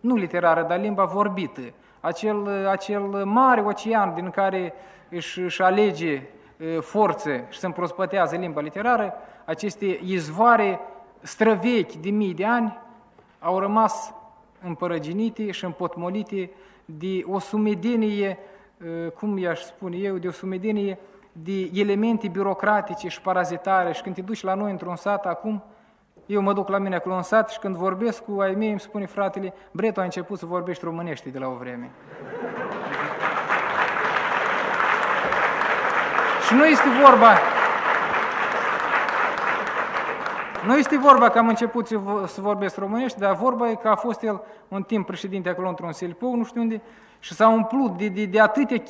nu 0.00 0.14
literară, 0.14 0.62
dar 0.62 0.80
limba 0.80 1.04
vorbită, 1.04 1.60
acel, 2.00 2.66
acel 2.68 3.02
mare 3.24 3.60
ocean 3.60 4.14
din 4.14 4.30
care 4.30 4.72
își, 5.08 5.40
își 5.40 5.62
alege 5.62 6.14
uh, 6.14 6.41
forțe 6.80 7.46
și 7.50 7.58
se 7.58 7.66
împrospătează 7.66 8.36
limba 8.36 8.60
literară, 8.60 9.14
aceste 9.44 10.00
izvoare 10.04 10.80
străvechi 11.20 11.92
de 11.92 12.10
mii 12.10 12.34
de 12.34 12.44
ani 12.44 12.78
au 13.38 13.58
rămas 13.58 14.14
împărăginite 14.62 15.50
și 15.50 15.64
împotmolite 15.64 16.50
de 16.84 17.24
o 17.26 17.38
sumedenie, 17.38 18.38
ă, 19.06 19.08
cum 19.08 19.38
i-aș 19.38 19.60
spune 19.60 19.96
eu, 19.96 20.16
de 20.18 20.28
o 20.28 20.30
sumedenie 20.30 20.98
de 21.32 21.70
elemente 21.72 22.28
birocratice 22.28 23.08
și 23.08 23.20
parazitare 23.20 23.92
și 23.92 24.02
când 24.02 24.14
te 24.14 24.20
duci 24.20 24.42
la 24.42 24.54
noi 24.54 24.70
într-un 24.70 24.96
sat 24.96 25.26
acum, 25.26 25.62
eu 26.26 26.40
mă 26.40 26.52
duc 26.52 26.68
la 26.68 26.78
mine 26.78 26.94
acolo 26.94 27.14
în 27.14 27.22
sat 27.22 27.50
și 27.50 27.58
când 27.58 27.76
vorbesc 27.76 28.24
cu 28.24 28.40
ai 28.40 28.54
mei 28.54 28.70
îmi 28.70 28.80
spune 28.80 29.06
fratele, 29.06 29.52
Bretu 29.70 30.00
a 30.00 30.04
început 30.04 30.38
să 30.38 30.46
vorbești 30.46 30.84
românește 30.84 31.28
de 31.28 31.38
la 31.38 31.48
o 31.48 31.54
vreme. 31.54 31.90
Și 36.46 36.54
nu 36.54 36.64
este 36.64 36.88
vorba 37.04 37.38
Nu 40.66 40.76
este 40.76 40.96
vorba 40.98 41.28
că 41.28 41.38
am 41.38 41.48
început 41.48 41.86
să 42.26 42.40
vorbesc 42.40 42.76
românești, 42.76 43.18
dar 43.18 43.34
vorba 43.34 43.70
e 43.70 43.74
că 43.74 43.88
a 43.88 43.96
fost 43.96 44.22
el 44.22 44.40
un 44.68 44.82
timp 44.82 45.06
președinte 45.06 45.48
acolo 45.48 45.68
într-un 45.68 45.92
selpou, 45.92 46.36
nu 46.36 46.44
știu 46.44 46.60
unde, 46.60 46.82
și 47.18 47.34
s-a 47.34 47.48
umplut 47.48 47.96
de, 47.96 48.08
de, 48.08 48.24
de 48.24 48.40
atâtea 48.40 48.82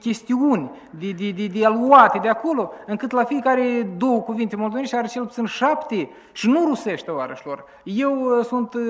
chestiuni, 0.00 0.70
de, 0.90 1.10
de, 1.12 1.30
de, 1.30 1.46
de 1.46 1.66
aluate 1.66 2.18
de 2.18 2.28
acolo, 2.28 2.72
încât 2.86 3.10
la 3.10 3.24
fiecare 3.24 3.88
două 3.96 4.20
cuvinte 4.20 4.56
moldovenești 4.56 4.96
are 4.96 5.06
cel 5.06 5.24
puțin 5.24 5.44
șapte 5.44 6.10
și 6.32 6.48
nu 6.48 6.64
rusește, 6.68 7.10
oarășilor. 7.10 7.64
Eu 7.82 8.20
uh, 8.20 8.44
sunt 8.44 8.74
uh, 8.74 8.82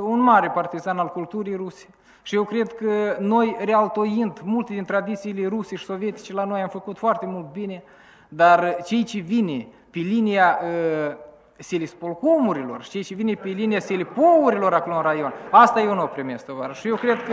un 0.00 0.18
mare 0.18 0.50
partizan 0.50 0.98
al 0.98 1.08
culturii 1.08 1.54
ruse 1.54 1.86
și 2.26 2.34
eu 2.34 2.44
cred 2.44 2.72
că 2.72 3.16
noi, 3.18 3.56
realtoind 3.58 4.40
multe 4.44 4.72
din 4.72 4.84
tradițiile 4.84 5.46
ruse 5.46 5.76
și 5.76 5.84
sovietice, 5.84 6.32
la 6.32 6.44
noi 6.44 6.60
am 6.60 6.68
făcut 6.68 6.98
foarte 6.98 7.26
mult 7.26 7.52
bine, 7.52 7.82
dar 8.28 8.76
cei 8.84 9.02
ce 9.02 9.18
vine 9.18 9.66
pe 9.90 9.98
linia 9.98 10.58
uh, 10.62 11.16
silispolcomurilor 11.56 12.82
și 12.82 13.02
ce 13.02 13.14
vine 13.14 13.34
pe 13.34 13.48
linia 13.48 13.80
silipourilor 13.80 14.74
acolo 14.74 14.96
în 14.96 15.02
raion, 15.02 15.32
asta 15.50 15.80
eu 15.80 15.94
nu 15.94 16.02
o 16.02 16.06
primesc, 16.06 16.44
tovarăș. 16.44 16.78
Și 16.78 16.88
eu 16.88 16.96
cred 16.96 17.22
că 17.22 17.32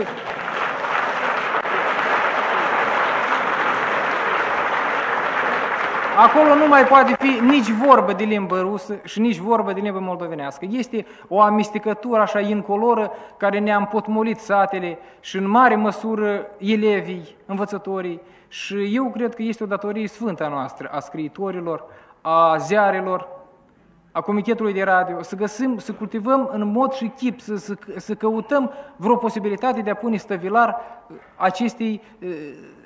Acolo 6.16 6.54
nu 6.54 6.68
mai 6.68 6.84
poate 6.84 7.16
fi 7.18 7.40
nici 7.44 7.70
vorbă 7.70 8.12
de 8.12 8.24
limbă 8.24 8.60
rusă 8.60 8.98
și 9.04 9.20
nici 9.20 9.36
vorbă 9.36 9.72
de 9.72 9.80
limbă 9.80 9.98
moldovenească. 9.98 10.66
Este 10.70 11.06
o 11.28 11.40
amestecătură 11.40 12.20
așa 12.20 12.40
incoloră 12.40 13.12
care 13.36 13.58
ne-a 13.58 13.76
împotmolit 13.76 14.38
satele 14.38 14.98
și 15.20 15.36
în 15.36 15.48
mare 15.48 15.76
măsură 15.76 16.46
elevii, 16.58 17.36
învățătorii 17.46 18.20
și 18.48 18.94
eu 18.94 19.10
cred 19.10 19.34
că 19.34 19.42
este 19.42 19.62
o 19.62 19.66
datorie 19.66 20.08
sfântă 20.08 20.44
a 20.44 20.48
noastră, 20.48 20.88
a 20.92 21.00
scriitorilor, 21.00 21.84
a 22.20 22.56
ziarelor, 22.56 23.28
a 24.12 24.20
Comitetului 24.20 24.72
de 24.72 24.82
Radio, 24.82 25.22
să 25.22 25.36
găsim, 25.36 25.78
să 25.78 25.92
cultivăm 25.92 26.48
în 26.52 26.72
mod 26.72 26.92
și 26.92 27.12
chip, 27.16 27.40
să, 27.40 27.56
să, 27.56 27.74
să 27.96 28.14
căutăm 28.14 28.72
vreo 28.96 29.16
posibilitate 29.16 29.80
de 29.80 29.90
a 29.90 29.94
pune 29.94 30.16
stăvilar 30.16 30.76
acestei, 31.36 32.02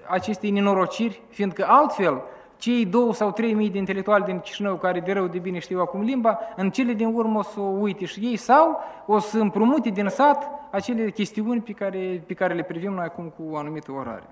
acestei 0.09 0.51
nenorociri, 0.51 1.23
fiindcă 1.29 1.67
altfel 1.69 2.23
cei 2.59 2.87
două 2.87 3.15
sau 3.15 3.33
trei 3.33 3.55
mii 3.55 3.71
de 3.71 3.79
intelectuali 3.79 4.25
din 4.25 4.41
Chișinău 4.41 4.77
care 4.77 5.01
de 5.01 5.13
rău 5.13 5.27
de 5.27 5.39
bine 5.39 5.59
știu 5.59 5.81
acum 5.81 6.01
limba, 6.01 6.39
în 6.57 6.71
cele 6.71 6.93
din 6.93 7.15
urmă 7.15 7.39
o 7.39 7.43
să 7.43 7.61
o 7.61 7.63
uite 7.63 8.05
și 8.05 8.21
ei 8.21 8.37
sau 8.37 8.81
o 9.07 9.19
să 9.19 9.39
împrumute 9.39 9.89
din 9.89 10.09
sat 10.09 10.51
acele 10.71 11.11
chestiuni 11.11 11.61
pe 11.61 11.73
care, 11.73 12.23
pe 12.27 12.35
care 12.35 12.55
le 12.55 12.63
privim 12.63 12.93
noi 12.93 13.05
acum 13.05 13.25
cu 13.25 13.43
o 13.51 13.57
anumită 13.57 13.93
orare. 13.93 14.27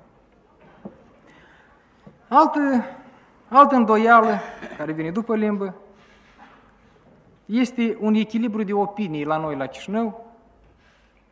Altă, 2.29 2.85
altă 3.49 3.75
îndoială 3.75 4.39
care 4.77 4.93
vine 4.93 5.11
după 5.11 5.37
limbă 5.37 5.75
este 7.45 7.97
un 8.01 8.15
echilibru 8.15 8.63
de 8.63 8.73
opinii 8.73 9.25
la 9.25 9.37
noi 9.37 9.57
la 9.57 9.67
Chișinău, 9.67 10.25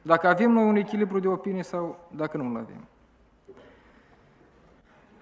dacă 0.02 0.28
avem 0.28 0.50
noi 0.50 0.64
un 0.64 0.76
echilibru 0.76 1.18
de 1.18 1.28
opinii 1.28 1.64
sau 1.64 1.98
dacă 2.10 2.36
nu-l 2.36 2.56
avem. 2.56 2.86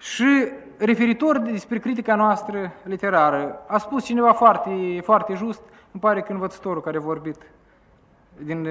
Și 0.03 0.47
referitor 0.77 1.37
despre 1.37 1.79
critica 1.79 2.15
noastră 2.15 2.71
literară, 2.83 3.63
a 3.67 3.77
spus 3.77 4.03
cineva 4.03 4.33
foarte, 4.33 4.99
foarte 5.03 5.33
just, 5.33 5.61
îmi 5.91 6.01
pare 6.01 6.21
că 6.21 6.31
învățătorul 6.31 6.81
care 6.81 6.97
a 6.97 6.99
vorbit 6.99 7.37
din, 8.37 8.67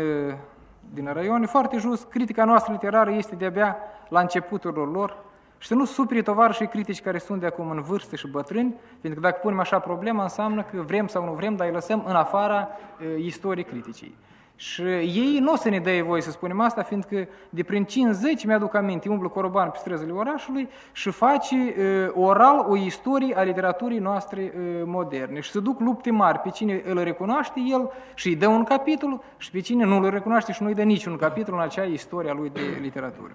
din 0.95 1.11
raion, 1.13 1.47
foarte 1.47 1.77
just, 1.77 2.09
critica 2.09 2.45
noastră 2.45 2.73
literară 2.73 3.11
este 3.11 3.35
de-abia 3.35 3.77
la 4.09 4.21
începutul 4.21 4.91
lor 4.93 5.17
și 5.59 5.69
să 5.69 5.75
nu 5.75 5.85
supri 5.85 6.23
tovarășii 6.23 6.69
critici 6.69 7.03
care 7.03 7.19
sunt 7.19 7.41
de 7.41 7.47
acum 7.47 7.71
în 7.71 7.81
vârstă 7.81 8.17
și 8.17 8.29
bătrâni, 8.29 8.75
pentru 9.01 9.21
că 9.21 9.27
dacă 9.27 9.39
punem 9.43 9.59
așa 9.59 9.79
problema, 9.79 10.23
înseamnă 10.23 10.63
că 10.63 10.81
vrem 10.81 11.07
sau 11.07 11.25
nu 11.25 11.33
vrem, 11.33 11.57
dar 11.57 11.67
îi 11.67 11.73
lăsăm 11.73 12.05
în 12.07 12.15
afara 12.15 12.69
uh, 12.69 13.25
istoriei 13.25 13.65
criticii. 13.65 14.17
Și 14.63 14.83
ei 14.83 15.39
nu 15.41 15.53
o 15.53 15.57
să 15.57 15.69
ne 15.69 15.79
dea 15.79 16.05
voie 16.05 16.23
să 16.23 16.31
spunem 16.31 16.61
asta, 16.61 16.83
fiindcă 16.83 17.29
de 17.51 17.63
prin 17.63 17.85
50, 17.85 18.45
mi-aduc 18.45 18.75
aminte, 18.75 19.09
umblă 19.09 19.29
coroban 19.29 19.71
pe 19.71 19.79
străzile 19.79 20.13
orașului 20.13 20.69
și 20.93 21.11
face 21.11 21.55
uh, 21.55 22.25
oral 22.25 22.67
o 22.69 22.77
istorie 22.77 23.37
a 23.37 23.43
literaturii 23.43 23.99
noastre 23.99 24.41
uh, 24.43 24.83
moderne. 24.85 25.41
Și 25.41 25.51
se 25.51 25.61
duc 25.61 25.81
lupte 25.81 26.11
mari 26.11 26.39
pe 26.39 26.51
cine 26.51 26.83
îl 26.85 27.03
recunoaște 27.03 27.61
el 27.67 27.91
și 28.15 28.29
îi 28.29 28.37
dă 28.37 28.47
un 28.47 28.65
capitol 28.65 29.23
și 29.37 29.51
pe 29.51 29.61
cine 29.61 29.85
nu 29.85 29.97
îl 29.97 30.11
recunoaște 30.11 30.53
și 30.53 30.63
nu 30.63 30.69
îi 30.69 30.75
dă 30.75 30.83
niciun 30.83 31.17
capitol 31.17 31.55
în 31.55 31.61
acea 31.61 31.85
istorie 31.85 32.31
a 32.31 32.35
lui 32.35 32.51
de 32.51 32.61
literatură. 32.81 33.33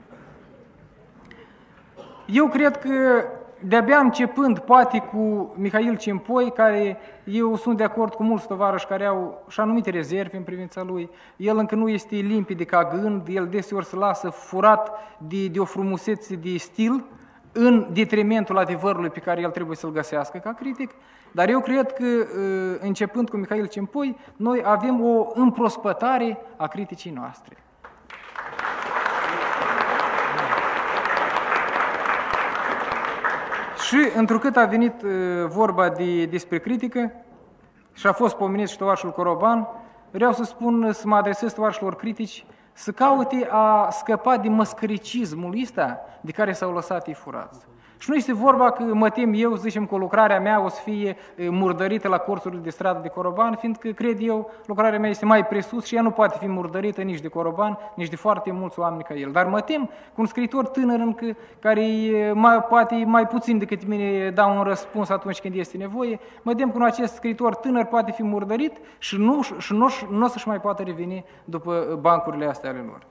Eu 2.26 2.48
cred 2.48 2.78
că 2.78 3.24
de-abia 3.60 3.98
începând, 3.98 4.60
poate 4.60 5.00
cu 5.00 5.54
Mihail 5.56 5.98
Cimpoi, 5.98 6.52
care 6.52 6.98
eu 7.24 7.56
sunt 7.56 7.78
de 7.78 7.84
acord 7.84 8.14
cu 8.14 8.24
mulți 8.24 8.48
tovarăși 8.48 8.88
care 8.88 9.06
au 9.06 9.44
și 9.48 9.60
anumite 9.60 9.90
rezerve 9.90 10.38
în 10.38 10.44
privința 10.44 10.84
lui, 10.84 11.10
el 11.36 11.58
încă 11.58 11.76
nu 11.76 11.90
este 11.90 12.16
limpide 12.16 12.64
ca 12.64 12.84
gând, 12.84 13.28
el 13.28 13.48
deseori 13.48 13.86
se 13.86 13.96
lasă 13.96 14.30
furat 14.30 14.92
de, 15.18 15.48
de 15.48 15.60
o 15.60 15.66
frumusețe 15.66 16.36
de 16.36 16.58
stil, 16.58 17.04
în 17.52 17.88
detrimentul 17.94 18.58
adevărului 18.58 19.10
pe 19.10 19.20
care 19.20 19.42
el 19.42 19.50
trebuie 19.50 19.76
să-l 19.76 19.92
găsească 19.92 20.38
ca 20.38 20.54
critic, 20.54 20.92
dar 21.32 21.50
eu 21.50 21.60
cred 21.60 21.92
că, 21.92 22.04
ă, 22.04 22.78
începând 22.80 23.30
cu 23.30 23.38
Mihail 23.38 23.68
Cimpoi, 23.68 24.18
noi 24.36 24.62
avem 24.66 25.04
o 25.04 25.28
împrospătare 25.34 26.38
a 26.56 26.68
criticii 26.68 27.12
noastre. 27.12 27.58
Și 33.88 33.98
întrucât 34.16 34.56
a 34.56 34.66
venit 34.66 35.02
uh, 35.02 35.12
vorba 35.46 35.90
de, 35.90 36.26
despre 36.26 36.60
critică 36.60 37.12
și 37.94 38.08
a 38.08 38.12
fost 38.12 38.36
pomenit 38.36 38.70
și 38.70 38.78
tovarșul 38.78 39.12
Coroban, 39.12 39.68
vreau 40.12 40.34
să 40.34 40.44
spun, 40.44 40.94
să 40.94 41.08
mă 41.08 41.16
adresez 41.16 41.54
tovarșilor 41.54 41.96
critici, 41.96 42.46
să 42.74 42.92
caute 42.92 43.48
a 43.52 43.90
scăpa 43.90 44.38
de 44.38 44.50
măscăricismul 44.50 45.60
ăsta 45.62 46.00
de 46.22 46.32
care 46.32 46.54
s-au 46.54 46.74
lăsat 46.74 47.08
ei 47.08 47.14
furați. 47.14 47.66
Și 47.98 48.10
nu 48.10 48.16
este 48.16 48.34
vorba 48.34 48.72
că 48.72 48.84
mă 48.84 49.10
tem 49.10 49.32
eu, 49.36 49.56
zicem, 49.56 49.86
că 49.86 49.96
lucrarea 49.96 50.40
mea 50.40 50.64
o 50.64 50.68
să 50.68 50.82
fie 50.84 51.18
murdărită 51.36 52.08
la 52.08 52.18
cursurile 52.18 52.62
de 52.62 52.70
stradă 52.70 53.00
de 53.02 53.08
Coroban, 53.08 53.56
fiindcă, 53.56 53.90
cred 53.90 54.18
eu, 54.22 54.52
lucrarea 54.66 55.00
mea 55.00 55.10
este 55.10 55.26
mai 55.26 55.46
presus 55.46 55.86
și 55.86 55.96
ea 55.96 56.02
nu 56.02 56.12
poate 56.12 56.38
fi 56.40 56.48
murdărită 56.48 57.02
nici 57.02 57.20
de 57.20 57.28
Coroban, 57.28 57.78
nici 57.94 58.10
de 58.10 58.16
foarte 58.16 58.52
mulți 58.52 58.80
oameni 58.80 59.04
ca 59.04 59.14
el. 59.14 59.32
Dar 59.32 59.46
mă 59.46 59.62
tem 59.62 59.86
cu 59.86 60.22
un 60.22 60.26
scriitor 60.26 60.68
tânăr 60.68 61.00
încă, 61.00 61.26
care 61.60 61.86
mai, 62.34 62.64
poate 62.64 63.04
mai 63.06 63.28
puțin 63.28 63.58
decât 63.58 63.88
mine 63.88 64.30
da 64.30 64.46
un 64.46 64.64
răspuns 64.64 65.10
atunci 65.10 65.40
când 65.40 65.56
este 65.56 65.78
nevoie, 65.78 66.20
mă 66.42 66.54
tem 66.54 66.72
că 66.72 66.78
un 66.78 66.84
acest 66.84 67.14
scriitor 67.14 67.56
tânăr 67.56 67.84
poate 67.84 68.12
fi 68.12 68.24
murdărit 68.24 68.78
și 68.98 69.18
nu, 69.18 69.42
și 69.58 69.74
nu, 69.74 69.88
nu 70.10 70.26
o 70.26 70.28
să-și 70.28 70.48
mai 70.48 70.60
poată 70.60 70.84
reveni 70.84 71.26
după 71.46 71.98
bancurile 72.02 72.46
astea 72.46 72.70
ale 72.70 72.84
lor. 72.88 73.02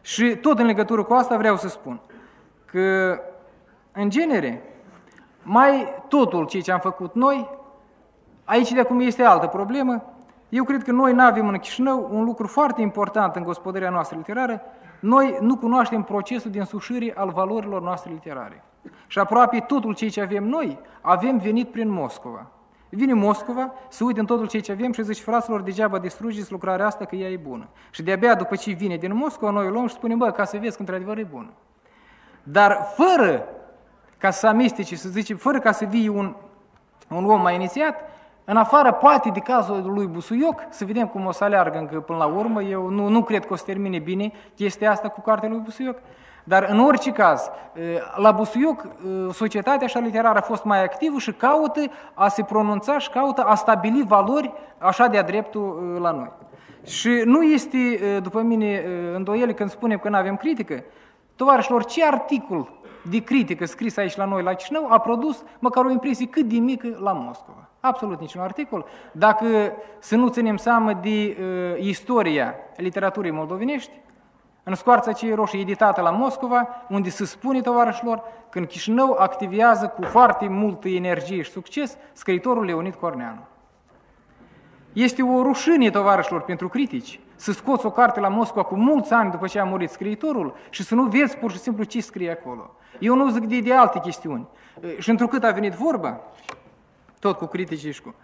Și 0.00 0.36
tot 0.36 0.58
în 0.58 0.66
legătură 0.66 1.02
cu 1.02 1.12
asta 1.12 1.36
vreau 1.36 1.56
să 1.56 1.68
spun 1.68 2.00
că 2.64 3.18
în 3.92 4.10
genere, 4.10 4.62
mai 5.42 5.86
totul 6.08 6.46
ceea 6.46 6.62
ce 6.62 6.72
am 6.72 6.78
făcut 6.78 7.14
noi, 7.14 7.48
aici 8.44 8.72
de 8.72 8.80
acum 8.80 9.00
este 9.00 9.22
altă 9.22 9.46
problemă, 9.46 10.02
eu 10.48 10.64
cred 10.64 10.82
că 10.82 10.92
noi 10.92 11.12
nu 11.12 11.22
avem 11.22 11.48
în 11.48 11.58
Chișinău 11.58 12.08
un 12.10 12.24
lucru 12.24 12.46
foarte 12.46 12.80
important 12.80 13.36
în 13.36 13.42
gospodăria 13.42 13.90
noastră 13.90 14.16
literară, 14.16 14.60
noi 15.00 15.38
nu 15.40 15.56
cunoaștem 15.56 16.02
procesul 16.02 16.50
de 16.50 16.58
însușire 16.58 17.12
al 17.16 17.30
valorilor 17.30 17.82
noastre 17.82 18.12
literare. 18.12 18.64
Și 19.06 19.18
aproape 19.18 19.58
totul 19.58 19.94
ceea 19.94 20.10
ce 20.10 20.20
avem 20.20 20.44
noi, 20.44 20.78
avem 21.00 21.38
venit 21.38 21.68
prin 21.68 21.88
Moscova. 21.88 22.46
Vine 22.88 23.12
Moscova, 23.12 23.72
se 23.88 24.04
uită 24.04 24.20
în 24.20 24.26
totul 24.26 24.48
ceea 24.48 24.62
ce 24.62 24.72
avem 24.72 24.92
și 24.92 25.02
zice, 25.02 25.22
fraților, 25.22 25.60
degeaba 25.60 25.98
distrugeți 25.98 26.52
lucrarea 26.52 26.86
asta 26.86 27.04
că 27.04 27.16
ea 27.16 27.28
e 27.28 27.36
bună. 27.36 27.68
Și 27.90 28.02
de-abia 28.02 28.34
după 28.34 28.56
ce 28.56 28.72
vine 28.72 28.96
din 28.96 29.14
Moscova, 29.14 29.52
noi 29.52 29.66
o 29.66 29.70
luăm 29.70 29.86
și 29.86 29.94
spunem, 29.94 30.18
bă, 30.18 30.30
ca 30.30 30.44
să 30.44 30.58
vezi 30.60 30.74
că 30.76 30.80
într-adevăr 30.80 31.18
e 31.18 31.22
bună. 31.30 31.50
Dar 32.42 32.78
fără 32.94 33.44
ca 34.22 34.30
să 34.30 34.46
amestece, 34.46 34.96
să 34.96 35.08
zice, 35.08 35.34
fără 35.34 35.58
ca 35.58 35.72
să 35.72 35.84
vii 35.84 36.08
un, 36.08 36.34
un 37.08 37.30
om 37.30 37.40
mai 37.40 37.54
inițiat, 37.54 38.00
în 38.44 38.56
afară, 38.56 38.92
poate, 38.92 39.28
de 39.28 39.38
cazul 39.38 39.92
lui 39.94 40.06
Busuioc, 40.06 40.60
să 40.68 40.84
vedem 40.84 41.06
cum 41.06 41.26
o 41.26 41.32
să 41.32 41.44
aleargă 41.44 41.78
încă 41.78 42.00
până 42.00 42.18
la 42.18 42.24
urmă, 42.24 42.62
eu 42.62 42.88
nu, 42.88 43.08
nu 43.08 43.22
cred 43.22 43.46
că 43.46 43.52
o 43.52 43.56
să 43.56 43.64
termine 43.64 43.98
bine 43.98 44.32
chestia 44.54 44.90
asta 44.90 45.08
cu 45.08 45.20
cartea 45.20 45.48
lui 45.48 45.58
Busuioc, 45.58 45.98
dar 46.44 46.66
în 46.70 46.80
orice 46.80 47.10
caz, 47.10 47.50
la 48.16 48.30
Busuioc, 48.30 48.86
societatea 49.32 49.86
așa 49.86 49.98
literară 49.98 50.38
a 50.38 50.42
fost 50.42 50.64
mai 50.64 50.84
activă 50.84 51.18
și 51.18 51.32
caută 51.32 51.80
a 52.14 52.28
se 52.28 52.42
pronunța 52.42 52.98
și 52.98 53.10
caută 53.10 53.42
a 53.42 53.54
stabili 53.54 54.04
valori 54.06 54.52
așa 54.78 55.06
de-a 55.06 55.22
dreptul 55.22 55.98
la 56.00 56.10
noi. 56.10 56.32
Și 56.84 57.22
nu 57.24 57.42
este, 57.42 57.78
după 58.22 58.40
mine, 58.40 58.82
îndoiele 59.14 59.52
când 59.52 59.70
spunem 59.70 59.98
că 59.98 60.08
nu 60.08 60.16
avem 60.16 60.36
critică, 60.36 60.84
tovarășilor, 61.36 61.84
ce 61.84 62.04
articol 62.04 62.68
de 63.10 63.22
critică 63.22 63.66
scris 63.66 63.96
aici 63.96 64.16
la 64.16 64.24
noi 64.24 64.42
la 64.42 64.54
Chișinău 64.54 64.86
a 64.90 64.98
produs 64.98 65.42
măcar 65.58 65.84
o 65.84 65.90
impresie 65.90 66.26
cât 66.26 66.44
de 66.44 66.56
mică 66.56 66.98
la 67.00 67.12
Moscova. 67.12 67.68
Absolut 67.80 68.20
niciun 68.20 68.40
articol. 68.40 68.86
Dacă 69.12 69.46
să 69.98 70.16
nu 70.16 70.28
ținem 70.28 70.56
seama 70.56 70.92
de 70.94 71.36
uh, 71.40 71.84
istoria 71.84 72.54
literaturii 72.76 73.30
moldovenești, 73.30 74.00
în 74.64 74.74
scoarța 74.74 75.12
cei 75.12 75.34
roșii 75.34 75.60
editată 75.60 76.00
la 76.00 76.10
Moscova, 76.10 76.68
unde 76.88 77.08
se 77.08 77.24
spune, 77.24 77.60
tovarășilor, 77.60 78.22
când 78.50 78.66
Chișinău 78.66 79.16
activează 79.18 79.86
cu 79.86 80.02
foarte 80.02 80.48
multă 80.48 80.88
energie 80.88 81.42
și 81.42 81.50
succes 81.50 81.96
scriitorul 82.12 82.64
Leonid 82.64 82.94
Corneanu. 82.94 83.46
Este 84.92 85.22
o 85.22 85.42
rușine, 85.42 85.90
tovarășilor, 85.90 86.42
pentru 86.42 86.68
critici, 86.68 87.20
să 87.34 87.52
scoți 87.52 87.86
o 87.86 87.90
carte 87.90 88.20
la 88.20 88.28
Moscova 88.28 88.62
cu 88.62 88.74
mulți 88.76 89.12
ani 89.12 89.30
după 89.30 89.46
ce 89.46 89.58
a 89.58 89.64
murit 89.64 89.90
scriitorul 89.90 90.54
și 90.70 90.82
să 90.82 90.94
nu 90.94 91.02
vezi 91.02 91.36
pur 91.36 91.50
și 91.50 91.58
simplu 91.58 91.84
ce 91.84 92.00
scrie 92.00 92.30
acolo. 92.30 92.70
Eu 92.98 93.14
nu 93.14 93.30
zic 93.30 93.44
de, 93.44 93.60
de 93.60 93.74
alte 93.74 94.00
chestiuni. 94.00 94.46
Și 94.98 95.10
întrucât 95.10 95.44
a 95.44 95.50
venit 95.50 95.72
vorba, 95.72 96.20
tot 97.18 97.38
cu 97.38 97.46
critici 97.46 97.94
și 97.94 98.02
cu... 98.02 98.14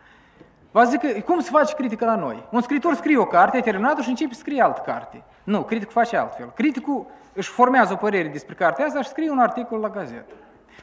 Vă 0.70 0.84
zic 0.84 1.00
că, 1.00 1.20
cum 1.20 1.40
se 1.40 1.50
face 1.50 1.74
critică 1.74 2.04
la 2.04 2.16
noi? 2.16 2.44
Un 2.50 2.60
scriitor 2.60 2.94
scrie 2.94 3.18
o 3.18 3.24
carte, 3.24 3.56
a 3.56 3.60
terminat 3.60 3.98
și 3.98 4.08
începe 4.08 4.34
să 4.34 4.40
scrie 4.40 4.62
altă 4.62 4.82
carte. 4.84 5.22
Nu, 5.44 5.62
criticul 5.62 5.92
face 5.92 6.16
altfel. 6.16 6.52
Criticul 6.54 7.06
își 7.32 7.48
formează 7.48 7.92
o 7.92 7.96
părere 7.96 8.28
despre 8.28 8.54
cartea 8.54 8.84
asta 8.84 9.02
și 9.02 9.08
scrie 9.08 9.30
un 9.30 9.38
articol 9.38 9.78
la 9.78 9.88
gazetă. 9.88 10.34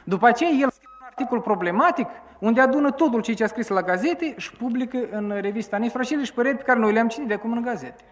După 0.04 0.26
aceea 0.26 0.50
el 0.50 0.70
scrie 0.70 0.88
un 1.00 1.06
articol 1.06 1.40
problematic 1.40 2.08
unde 2.38 2.60
adună 2.60 2.90
totul 2.90 3.20
ce 3.20 3.44
a 3.44 3.46
scris 3.46 3.68
la 3.68 3.82
gazete 3.82 4.34
și 4.36 4.52
publică 4.52 4.98
în 5.10 5.38
revista 5.40 5.76
Nistor 5.76 6.00
aceleși 6.00 6.32
păreri 6.32 6.56
pe 6.56 6.62
care 6.62 6.78
noi 6.78 6.92
le-am 6.92 7.08
citit 7.08 7.26
de 7.26 7.34
acum 7.34 7.52
în 7.52 7.62
gazete. 7.62 8.04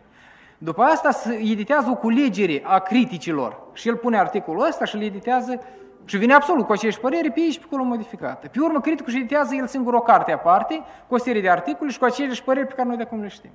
După 0.59 0.83
asta 0.83 1.11
se 1.11 1.33
editează 1.35 1.91
o 1.91 1.95
culegere 1.95 2.63
a 2.65 2.79
criticilor 2.79 3.61
și 3.73 3.89
el 3.89 3.97
pune 3.97 4.19
articolul 4.19 4.67
ăsta 4.67 4.85
și 4.85 4.95
îl 4.95 5.03
editează 5.03 5.61
Și 6.05 6.17
vine 6.17 6.35
absolut 6.35 6.67
cu 6.67 6.73
aceeași 6.73 7.01
părere 7.01 7.31
pe 7.31 7.41
aici 7.41 7.59
pe 7.59 7.65
acolo 7.67 7.83
modificată. 7.83 8.49
Pe 8.49 8.61
urmă, 8.61 8.81
criticul 8.81 9.13
și 9.13 9.19
editează 9.19 9.55
el 9.55 9.67
singur 9.67 9.95
o 9.95 10.01
carte 10.01 10.33
aparte, 10.33 10.83
cu 11.09 11.15
o 11.15 11.19
serie 11.19 11.41
de 11.41 11.51
articole 11.51 11.91
și 11.91 11.99
cu 11.99 12.05
aceleași 12.05 12.43
păreri 12.43 12.67
pe 12.67 12.75
care 12.75 12.89
noi 12.89 12.97
de 12.97 13.03
acum 13.03 13.21
le 13.21 13.29
știm. 13.29 13.51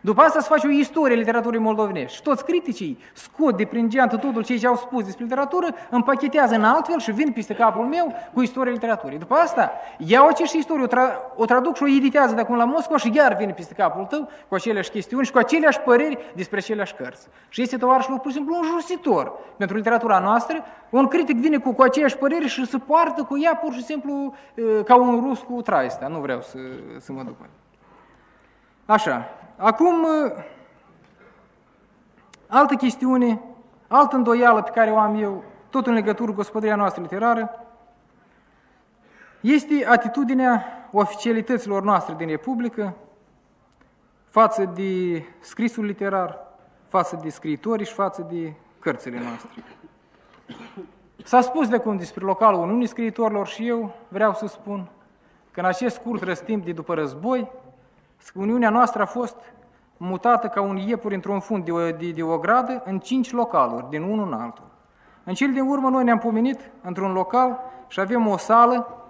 După 0.00 0.20
asta 0.20 0.40
se 0.40 0.48
face 0.48 0.66
o 0.66 0.70
istorie 0.70 1.16
literaturii 1.16 1.60
moldovenești. 1.60 2.16
Și 2.16 2.22
toți 2.22 2.44
criticii 2.44 2.98
scot 3.12 3.56
de 3.56 3.64
prin 3.64 3.88
geantă 3.88 4.16
totul 4.16 4.44
ce 4.44 4.66
au 4.66 4.76
spus 4.76 5.04
despre 5.04 5.24
literatură, 5.24 5.66
împachetează 5.90 6.54
în 6.54 6.64
altfel 6.64 6.98
și 6.98 7.12
vin 7.12 7.32
peste 7.32 7.54
capul 7.54 7.84
meu 7.84 8.14
cu 8.32 8.42
istoria 8.42 8.72
literaturii. 8.72 9.18
După 9.18 9.34
asta, 9.34 9.72
iau 9.96 10.26
aceeași 10.26 10.58
istorie, 10.58 10.84
o, 10.84 10.86
tra- 10.86 11.34
o 11.36 11.44
traduc 11.44 11.76
și 11.76 11.82
o 11.82 11.88
editează 11.88 12.34
de 12.34 12.40
acum 12.40 12.56
la 12.56 12.64
Moscova 12.64 12.98
și 12.98 13.12
iar 13.14 13.36
vine 13.36 13.52
peste 13.52 13.74
capul 13.74 14.04
tău 14.04 14.28
cu 14.48 14.54
aceleași 14.54 14.90
chestiuni 14.90 15.24
și 15.24 15.32
cu 15.32 15.38
aceleași 15.38 15.80
păreri 15.80 16.18
despre 16.34 16.58
aceleași 16.58 16.94
cărți. 16.94 17.28
Și 17.48 17.62
este 17.62 17.76
tovarășul 17.76 18.18
pur 18.18 18.30
și 18.30 18.36
simplu 18.36 18.56
un 18.56 18.64
justitor 18.64 19.32
pentru 19.56 19.76
literatura 19.76 20.18
noastră. 20.18 20.64
Un 20.90 21.06
critic 21.06 21.36
vine 21.36 21.58
cu, 21.58 21.72
cu 21.72 21.82
aceeași 21.82 22.16
păreri 22.16 22.46
și 22.46 22.66
se 22.66 22.78
poartă 22.78 23.22
cu 23.22 23.38
ea 23.38 23.56
pur 23.56 23.72
și 23.72 23.84
simplu 23.84 24.34
ca 24.84 24.96
un 24.96 25.24
rus 25.28 25.40
cu 25.40 25.62
traista. 25.62 26.06
Nu 26.06 26.18
vreau 26.18 26.40
să, 26.40 26.58
să 26.98 27.12
mă 27.12 27.22
duc. 27.22 27.36
Așa, 28.86 29.28
Acum, 29.60 30.04
ă, 30.04 30.32
altă 32.46 32.74
chestiune, 32.74 33.40
altă 33.88 34.16
îndoială 34.16 34.62
pe 34.62 34.70
care 34.70 34.90
o 34.90 34.98
am 34.98 35.22
eu, 35.22 35.44
tot 35.70 35.86
în 35.86 35.92
legătură 35.92 36.30
cu 36.30 36.36
gospodăria 36.36 36.76
noastră 36.76 37.02
literară, 37.02 37.66
este 39.40 39.86
atitudinea 39.88 40.64
oficialităților 40.92 41.82
noastre 41.82 42.14
din 42.14 42.28
Republică 42.28 42.94
față 44.28 44.64
de 44.64 45.22
scrisul 45.40 45.84
literar, 45.84 46.38
față 46.88 47.18
de 47.22 47.28
scriitori 47.28 47.84
și 47.84 47.92
față 47.92 48.26
de 48.30 48.52
cărțile 48.78 49.20
noastre. 49.20 49.50
S-a 51.24 51.40
spus 51.40 51.68
de 51.68 51.78
cum 51.78 51.96
despre 51.96 52.24
localul 52.24 52.62
Uniunii 52.62 52.86
Scriitorilor 52.86 53.46
și 53.46 53.66
eu 53.66 53.94
vreau 54.08 54.34
să 54.34 54.46
spun 54.46 54.88
că 55.50 55.60
în 55.60 55.66
acest 55.66 55.94
scurt 55.94 56.22
răstimp 56.22 56.64
de 56.64 56.72
după 56.72 56.94
război, 56.94 57.50
Uniunea 58.34 58.70
noastră 58.70 59.02
a 59.02 59.06
fost 59.06 59.36
mutată 59.96 60.46
ca 60.46 60.60
un 60.60 60.76
iepuri 60.76 61.14
într-un 61.14 61.40
fund 61.40 61.64
de 61.64 61.72
o, 61.72 61.90
de, 61.90 62.10
de 62.10 62.22
o 62.22 62.38
gradă 62.38 62.82
în 62.84 62.98
cinci 62.98 63.32
localuri, 63.32 63.88
din 63.88 64.02
unul 64.02 64.26
în 64.26 64.32
altul. 64.32 64.64
În 65.24 65.34
cel 65.34 65.52
din 65.52 65.68
urmă 65.68 65.88
noi 65.88 66.04
ne-am 66.04 66.18
pomenit 66.18 66.70
într-un 66.82 67.12
local 67.12 67.60
și 67.86 68.00
avem 68.00 68.26
o 68.26 68.36
sală 68.36 69.02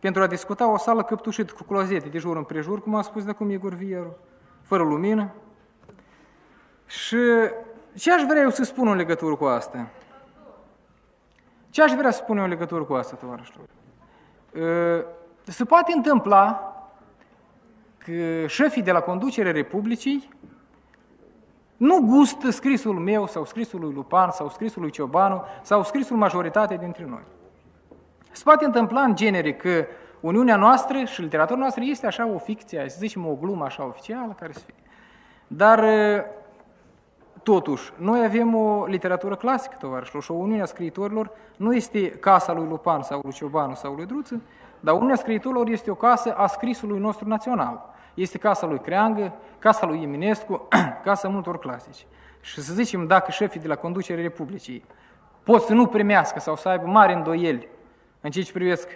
pentru 0.00 0.22
a 0.22 0.26
discuta 0.26 0.70
o 0.70 0.76
sală 0.76 1.02
căptușită 1.02 1.52
cu 1.52 1.62
clozete 1.62 2.08
de 2.08 2.18
jur 2.18 2.36
împrejur, 2.36 2.82
cum 2.82 2.94
a 2.94 3.02
spus 3.02 3.24
de 3.24 3.30
acum 3.30 3.50
Igor 3.50 3.72
Vieru, 3.72 4.16
fără 4.62 4.82
lumină. 4.82 5.30
Și 6.86 7.18
ce 7.96 8.12
aș 8.12 8.22
vrea 8.22 8.42
eu 8.42 8.50
să 8.50 8.64
spun 8.64 8.88
în 8.88 8.96
legătură 8.96 9.34
cu 9.34 9.44
asta? 9.44 9.86
Ce 11.70 11.82
aș 11.82 11.92
vrea 11.92 12.10
să 12.10 12.18
spun 12.22 12.36
eu 12.36 12.42
în 12.42 12.48
legătură 12.48 12.82
cu 12.82 12.92
asta, 12.92 13.16
tovarășilor? 13.16 13.66
Ă, 14.60 15.04
se 15.42 15.64
poate 15.64 15.92
întâmpla 15.92 16.73
că 18.04 18.46
șefii 18.46 18.82
de 18.82 18.92
la 18.92 19.00
conducere 19.00 19.50
Republicii 19.50 20.28
nu 21.76 22.00
gustă 22.00 22.50
scrisul 22.50 22.98
meu 22.98 23.26
sau 23.26 23.44
scrisul 23.44 23.80
lui 23.80 23.92
Lupan 23.92 24.30
sau 24.30 24.48
scrisul 24.48 24.82
lui 24.82 24.90
Ciobanu 24.90 25.42
sau 25.62 25.82
scrisul 25.82 26.16
majoritatea 26.16 26.76
dintre 26.76 27.04
noi. 27.08 27.22
Se 28.30 28.42
poate 28.44 28.64
întâmpla 28.64 29.00
în 29.00 29.14
genere 29.14 29.54
că 29.54 29.86
Uniunea 30.20 30.56
noastră 30.56 31.04
și 31.04 31.20
literatura 31.20 31.58
noastră 31.58 31.82
este 31.86 32.06
așa 32.06 32.26
o 32.26 32.38
ficție, 32.38 32.84
să 32.88 32.96
zicem 32.98 33.26
o 33.26 33.36
glumă 33.40 33.64
așa 33.64 33.84
oficială 33.84 34.34
care 34.38 34.52
să 34.52 34.60
fie. 34.64 34.74
Dar 35.46 35.84
Totuși, 37.44 37.92
noi 37.96 38.24
avem 38.24 38.54
o 38.54 38.86
literatură 38.86 39.36
clasică, 39.36 39.76
tovarășilor, 39.78 40.22
și 40.22 40.30
o 40.30 40.34
Uniune 40.34 40.62
a 40.62 40.64
scriitorilor 40.64 41.30
nu 41.56 41.74
este 41.74 42.08
casa 42.08 42.52
lui 42.52 42.66
Lupan 42.68 43.02
sau 43.02 43.20
lui 43.22 43.32
Ciobanu 43.32 43.74
sau 43.74 43.94
lui 43.94 44.06
Druță, 44.06 44.40
dar 44.80 44.94
Uniunea 44.94 45.16
scriitorilor 45.16 45.68
este 45.68 45.90
o 45.90 45.94
casă 45.94 46.34
a 46.34 46.46
scrisului 46.46 46.98
nostru 46.98 47.28
național. 47.28 47.93
Este 48.14 48.38
casa 48.38 48.66
lui 48.66 48.78
Creangă, 48.78 49.32
casa 49.58 49.86
lui 49.86 50.02
Eminescu, 50.02 50.68
casa 51.04 51.28
multor 51.28 51.58
clasici. 51.58 52.06
Și 52.40 52.60
să 52.60 52.74
zicem, 52.74 53.06
dacă 53.06 53.30
șefii 53.30 53.60
de 53.60 53.68
la 53.68 53.76
conducerea 53.76 54.22
Republicii 54.22 54.84
pot 55.42 55.62
să 55.62 55.72
nu 55.72 55.86
primească 55.86 56.40
sau 56.40 56.56
să 56.56 56.68
aibă 56.68 56.86
mari 56.86 57.12
îndoieli 57.12 57.68
în 58.20 58.30
ceea 58.30 58.44
ce 58.44 58.52
privesc 58.52 58.88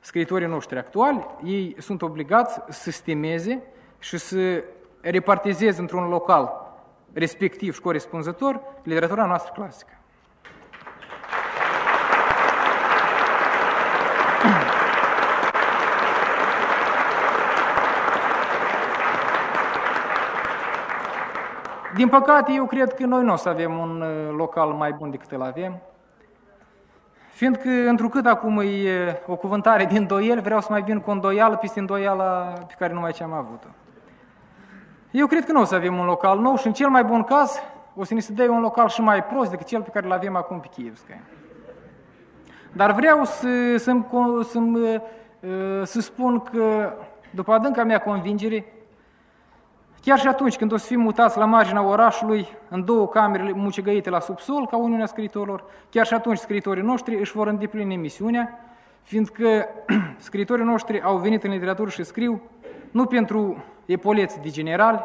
scriitorii 0.00 0.46
noștri 0.46 0.78
actuali, 0.78 1.26
ei 1.44 1.76
sunt 1.78 2.02
obligați 2.02 2.60
să 2.68 2.90
stimeze 2.90 3.62
și 3.98 4.18
să 4.18 4.64
repartizeze 5.00 5.80
într-un 5.80 6.08
local 6.08 6.74
respectiv 7.12 7.74
și 7.74 7.80
corespunzător 7.80 8.60
literatura 8.82 9.26
noastră 9.26 9.52
clasică. 9.54 9.92
Din 21.96 22.08
păcate, 22.08 22.52
eu 22.52 22.66
cred 22.66 22.94
că 22.94 23.06
noi 23.06 23.24
nu 23.24 23.32
o 23.32 23.36
să 23.36 23.48
avem 23.48 23.78
un 23.78 24.00
uh, 24.00 24.34
local 24.36 24.68
mai 24.68 24.92
bun 24.92 25.10
decât 25.10 25.30
îl 25.30 25.42
avem, 25.42 25.78
fiindcă, 27.30 27.68
întrucât 27.68 28.26
acum 28.26 28.58
e 28.58 29.20
o 29.26 29.36
cuvântare 29.36 29.84
din 29.84 30.06
doiel, 30.06 30.40
vreau 30.40 30.60
să 30.60 30.66
mai 30.70 30.82
vin 30.82 31.00
cu 31.00 31.10
îndoială 31.10 31.56
peste 31.56 31.78
îndoiala 31.78 32.52
pe 32.66 32.74
care 32.78 32.92
numai 32.92 33.12
ce 33.12 33.22
am 33.22 33.32
avut-o. 33.32 33.66
Eu 35.10 35.26
cred 35.26 35.44
că 35.44 35.52
nu 35.52 35.60
o 35.60 35.64
să 35.64 35.74
avem 35.74 35.98
un 35.98 36.04
local 36.04 36.38
nou 36.38 36.56
și 36.56 36.66
în 36.66 36.72
cel 36.72 36.88
mai 36.88 37.04
bun 37.04 37.22
caz 37.22 37.60
o 37.94 38.04
să 38.04 38.14
ne 38.14 38.20
se 38.20 38.32
dea 38.32 38.50
un 38.50 38.60
local 38.60 38.88
și 38.88 39.00
mai 39.00 39.24
prost 39.24 39.50
decât 39.50 39.66
cel 39.66 39.82
pe 39.82 39.90
care 39.90 40.06
îl 40.06 40.12
avem 40.12 40.36
acum 40.36 40.60
pe 40.60 40.68
Chievskaya. 40.76 41.20
Dar 42.72 42.92
vreau 42.92 43.24
să, 43.24 43.76
să, 43.76 43.92
să, 44.42 44.58
uh, 44.58 45.82
să 45.82 46.00
spun 46.00 46.40
că, 46.40 46.92
după 47.30 47.52
adânca 47.52 47.84
mea 47.84 47.98
convingere, 47.98 48.64
chiar 50.06 50.18
și 50.18 50.26
atunci 50.26 50.56
când 50.56 50.72
o 50.72 50.76
să 50.76 50.86
fim 50.86 51.00
mutați 51.00 51.38
la 51.38 51.44
marginea 51.44 51.82
orașului, 51.82 52.48
în 52.68 52.84
două 52.84 53.08
camere 53.08 53.52
mucegăite 53.54 54.10
la 54.10 54.20
subsol, 54.20 54.66
ca 54.66 54.76
Uniunea 54.76 55.06
Scriitorilor, 55.06 55.64
chiar 55.90 56.06
și 56.06 56.14
atunci 56.14 56.38
scriitorii 56.38 56.82
noștri 56.82 57.18
își 57.18 57.32
vor 57.32 57.46
îndeplini 57.46 57.96
misiunea, 57.96 58.58
fiindcă 59.02 59.68
scriitorii 60.28 60.64
noștri 60.64 61.02
au 61.02 61.16
venit 61.16 61.44
în 61.44 61.50
literatură 61.50 61.90
și 61.90 62.04
scriu 62.04 62.42
nu 62.90 63.06
pentru 63.06 63.64
epoleți 63.86 64.40
de 64.40 64.48
generali, 64.48 65.04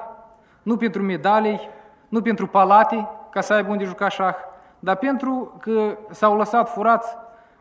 nu 0.64 0.78
pentru 0.78 1.02
medalii, 1.02 1.70
nu 2.08 2.22
pentru 2.22 2.48
palate, 2.48 3.08
ca 3.32 3.42
să 3.42 3.54
aibă 3.54 3.72
unde 3.72 3.84
juca 3.84 4.10
șah, 4.10 4.36
dar 4.80 4.96
pentru 4.96 5.58
că 5.60 5.98
s-au 6.10 6.38
lăsat 6.38 6.70
furați 6.70 7.16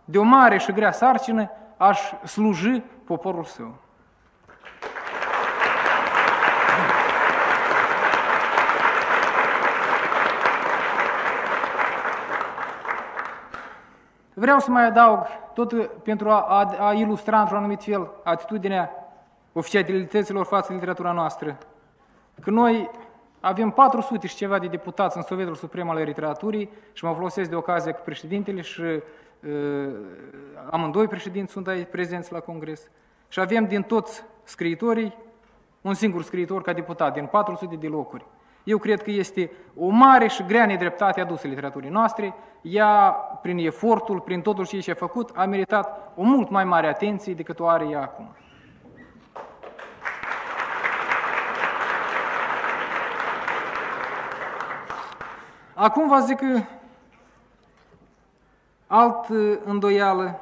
de 0.04 0.18
o 0.18 0.22
mare 0.22 0.58
și 0.58 0.72
grea 0.72 0.92
sarcină 0.92 1.50
aș 1.76 2.00
sluji 2.24 2.82
poporul 3.04 3.44
său. 3.44 3.74
Vreau 14.40 14.58
să 14.58 14.70
mai 14.70 14.86
adaug, 14.86 15.26
tot 15.54 15.86
pentru 15.86 16.30
a, 16.30 16.40
a, 16.40 16.86
a 16.88 16.92
ilustra 16.92 17.40
într-un 17.40 17.58
anumit 17.58 17.82
fel 17.82 18.10
atitudinea 18.24 18.90
oficialităților 19.52 20.46
față 20.46 20.66
de 20.68 20.74
literatura 20.74 21.12
noastră, 21.12 21.58
că 22.40 22.50
noi 22.50 22.90
avem 23.40 23.70
400 23.70 24.26
și 24.26 24.34
ceva 24.34 24.58
de 24.58 24.66
deputați 24.66 25.16
în 25.16 25.22
Sovietul 25.22 25.54
Suprem 25.54 25.90
al 25.90 26.02
Literaturii 26.02 26.70
și 26.92 27.04
mă 27.04 27.12
folosesc 27.12 27.50
de 27.50 27.56
ocazie 27.56 27.92
cu 27.92 28.00
președintele 28.04 28.60
și 28.60 28.80
uh, 28.80 29.02
amândoi 30.70 31.06
președinți 31.06 31.52
sunt 31.52 31.66
aici 31.66 31.88
prezenți 31.90 32.32
la 32.32 32.40
Congres 32.40 32.88
și 33.28 33.40
avem 33.40 33.66
din 33.66 33.82
toți 33.82 34.24
scriitorii 34.44 35.16
un 35.80 35.94
singur 35.94 36.22
scriitor 36.22 36.62
ca 36.62 36.72
deputat, 36.72 37.12
din 37.12 37.26
400 37.26 37.76
de 37.76 37.86
locuri. 37.86 38.24
Eu 38.64 38.78
cred 38.78 39.02
că 39.02 39.10
este 39.10 39.50
o 39.76 39.88
mare 39.88 40.26
și 40.26 40.44
grea 40.44 40.66
nedreptate 40.66 41.20
adusă 41.20 41.46
literaturii 41.46 41.90
noastre. 41.90 42.34
Ea, 42.62 43.10
prin 43.42 43.58
efortul, 43.58 44.20
prin 44.20 44.40
totul 44.40 44.66
ce 44.66 44.90
a 44.90 44.94
făcut, 44.94 45.30
a 45.34 45.44
meritat 45.44 46.12
o 46.16 46.22
mult 46.22 46.50
mai 46.50 46.64
mare 46.64 46.86
atenție 46.86 47.34
decât 47.34 47.60
o 47.60 47.66
are 47.66 47.86
ea 47.88 48.02
acum. 48.02 48.34
Acum 55.74 56.08
vă 56.08 56.18
zic 56.18 56.36
că 56.36 56.60
alt 58.86 59.26
îndoială, 59.64 60.40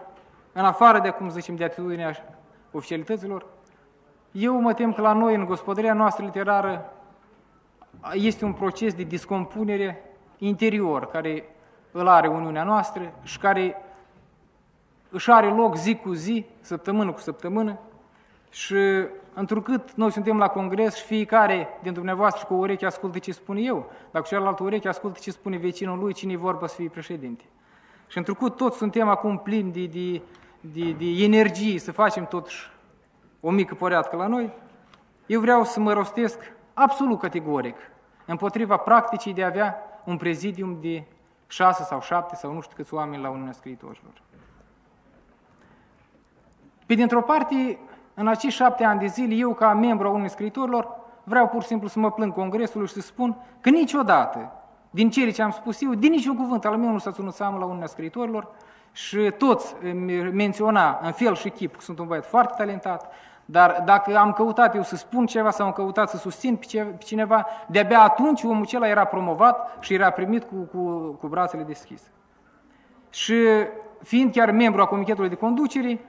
în 0.53 0.65
afară 0.65 0.99
de, 0.99 1.11
cum 1.11 1.29
zicem, 1.29 1.57
de 1.57 1.65
atitudinea 1.65 2.13
oficialităților, 2.73 3.47
eu 4.33 4.61
mă 4.61 4.75
tem 4.75 4.93
că 4.93 5.01
la 5.01 5.13
noi, 5.13 5.35
în 5.35 5.45
gospodăria 5.45 5.93
noastră 5.93 6.25
literară, 6.25 6.93
este 8.13 8.45
un 8.45 8.53
proces 8.53 8.95
de 8.95 9.03
discompunere 9.03 10.03
interior 10.39 11.07
care 11.07 11.45
îl 11.91 12.09
are 12.09 12.29
Uniunea 12.29 12.65
noastră 12.65 13.13
și 13.23 13.39
care 13.39 13.77
își 15.11 15.31
are 15.31 15.47
loc 15.47 15.77
zi 15.77 15.95
cu 15.95 16.13
zi, 16.13 16.47
săptămână 16.61 17.13
cu 17.13 17.21
săptămână 17.21 17.79
și 18.51 18.77
întrucât 19.35 19.95
noi 19.95 20.13
suntem 20.13 20.39
la 20.39 20.49
congres 20.49 20.95
și 20.95 21.05
fiecare 21.05 21.69
din 21.83 21.93
dumneavoastră 21.93 22.45
cu 22.47 22.55
o 22.55 22.57
ureche 22.57 22.87
ascultă 22.87 23.19
ce 23.19 23.33
spun 23.33 23.57
eu, 23.57 23.91
dar 24.11 24.23
cu 24.23 24.29
cealaltă 24.29 24.63
ureche 24.63 24.89
ascultă 24.89 25.19
ce 25.23 25.31
spune 25.31 25.57
vecinul 25.57 25.99
lui, 25.99 26.13
cine 26.13 26.37
vorba 26.37 26.67
să 26.67 26.75
fie 26.75 26.89
președinte. 26.89 27.45
și 28.09 28.19
întrucât 28.19 28.57
toți 28.57 28.77
suntem 28.77 29.09
acum 29.09 29.39
plini 29.39 29.73
de, 29.73 29.87
de, 29.87 30.23
de, 30.61 30.93
de 30.93 31.25
energie 31.25 31.79
să 31.79 31.93
facem 31.93 32.27
totuși 32.27 32.71
o 33.41 33.51
mică 33.51 33.75
păreatcă 33.75 34.17
la 34.17 34.27
noi, 34.27 34.53
eu 35.27 35.41
vreau 35.41 35.65
să 35.65 35.81
mă 35.81 35.93
rostesc 35.93 36.53
absolut 36.79 37.19
categoric 37.19 37.77
împotriva 38.25 38.77
practicii 38.77 39.35
de 39.35 39.43
a 39.43 39.47
avea 39.47 39.77
un 40.05 40.17
prezidium 40.17 40.79
de 40.81 41.05
șase 41.47 41.83
sau 41.83 42.01
șapte 42.01 42.35
sau 42.35 42.53
nu 42.53 42.61
știu 42.61 42.77
câți 42.77 42.95
oameni 42.95 43.23
la 43.23 43.31
Uniunea 43.31 43.53
Scriitorilor. 43.53 44.23
Pe 46.87 46.95
dintr-o 46.95 47.23
parte, 47.23 47.79
în 48.15 48.29
acești 48.29 48.59
șapte 48.59 48.85
ani 48.85 49.01
de 49.01 49.07
zile, 49.07 49.35
eu 49.35 49.55
ca 49.55 49.75
membru 49.75 50.07
a 50.07 50.11
Uniunii 50.11 50.31
Scriitorilor, 50.31 50.97
vreau 51.25 51.49
pur 51.49 51.63
și 51.63 51.69
simplu 51.69 51.89
să 51.89 51.99
mă 51.99 52.11
plâng 52.11 52.33
Congresului 52.33 52.87
și 52.87 52.93
să 52.93 53.01
spun 53.01 53.37
că 53.61 53.69
niciodată, 53.69 54.53
din 54.91 55.11
cele 55.11 55.31
ce 55.31 55.43
am 55.43 55.51
spus 55.51 55.83
eu, 55.83 55.95
din 55.95 56.11
niciun 56.11 56.37
cuvânt 56.37 56.65
al 56.65 56.77
meu 56.77 56.91
nu 56.91 56.99
s-a 56.99 57.13
ținut 57.13 57.35
seamă 57.35 57.59
la 57.59 57.65
Uniunea 57.65 57.87
Scriitorilor 57.87 58.49
și 58.93 59.33
toți 59.39 59.75
menționa 60.33 60.99
în 61.03 61.13
fel 61.13 61.35
și 61.35 61.49
chip 61.49 61.75
că 61.75 61.81
sunt 61.81 61.99
un 61.99 62.07
băiat 62.07 62.27
foarte 62.27 62.55
talentat, 62.57 63.13
dar 63.51 63.83
dacă 63.85 64.17
am 64.17 64.33
căutat 64.33 64.75
eu 64.75 64.83
să 64.83 64.97
spun 64.97 65.27
ceva 65.27 65.51
sau 65.51 65.67
am 65.67 65.73
căutat 65.73 66.09
să 66.09 66.17
susțin 66.17 66.57
pe 66.57 66.95
cineva, 66.99 67.47
de-abia 67.67 68.01
atunci 68.01 68.43
omul 68.43 68.63
acela 68.63 68.89
era 68.89 69.05
promovat 69.05 69.77
și 69.81 69.95
era 69.95 70.11
primit 70.11 70.45
cu, 70.45 70.57
cu, 70.57 70.89
cu 71.21 71.27
brațele 71.27 71.63
deschise. 71.63 72.11
Și 73.11 73.35
fiind 74.03 74.33
chiar 74.33 74.51
membru 74.51 74.81
a 74.81 74.87
Comitetului 74.87 75.29
de 75.29 75.35
Conducere, 75.35 76.01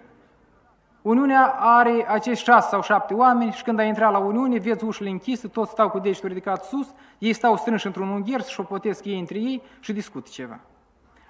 Uniunea 1.02 1.56
are 1.60 2.06
acești 2.10 2.44
șase 2.44 2.68
sau 2.68 2.82
șapte 2.82 3.14
oameni 3.14 3.52
și 3.52 3.64
când 3.64 3.80
ai 3.80 3.88
intrat 3.88 4.12
la 4.12 4.18
Uniune, 4.18 4.58
vezi 4.58 4.84
ușile 4.84 5.10
închise, 5.10 5.48
toți 5.48 5.72
stau 5.72 5.90
cu 5.90 6.00
degetul 6.00 6.28
ridicat 6.30 6.64
sus, 6.64 6.94
ei 7.18 7.34
stau 7.34 7.58
strânși 7.58 7.86
într-un 7.86 8.10
ungher, 8.10 8.42
să 8.42 8.50
șopotesc 8.50 9.06
ei 9.06 9.20
între 9.20 9.38
ei 9.38 9.64
și 9.80 9.94
discută 9.94 10.30
ceva. 10.32 10.60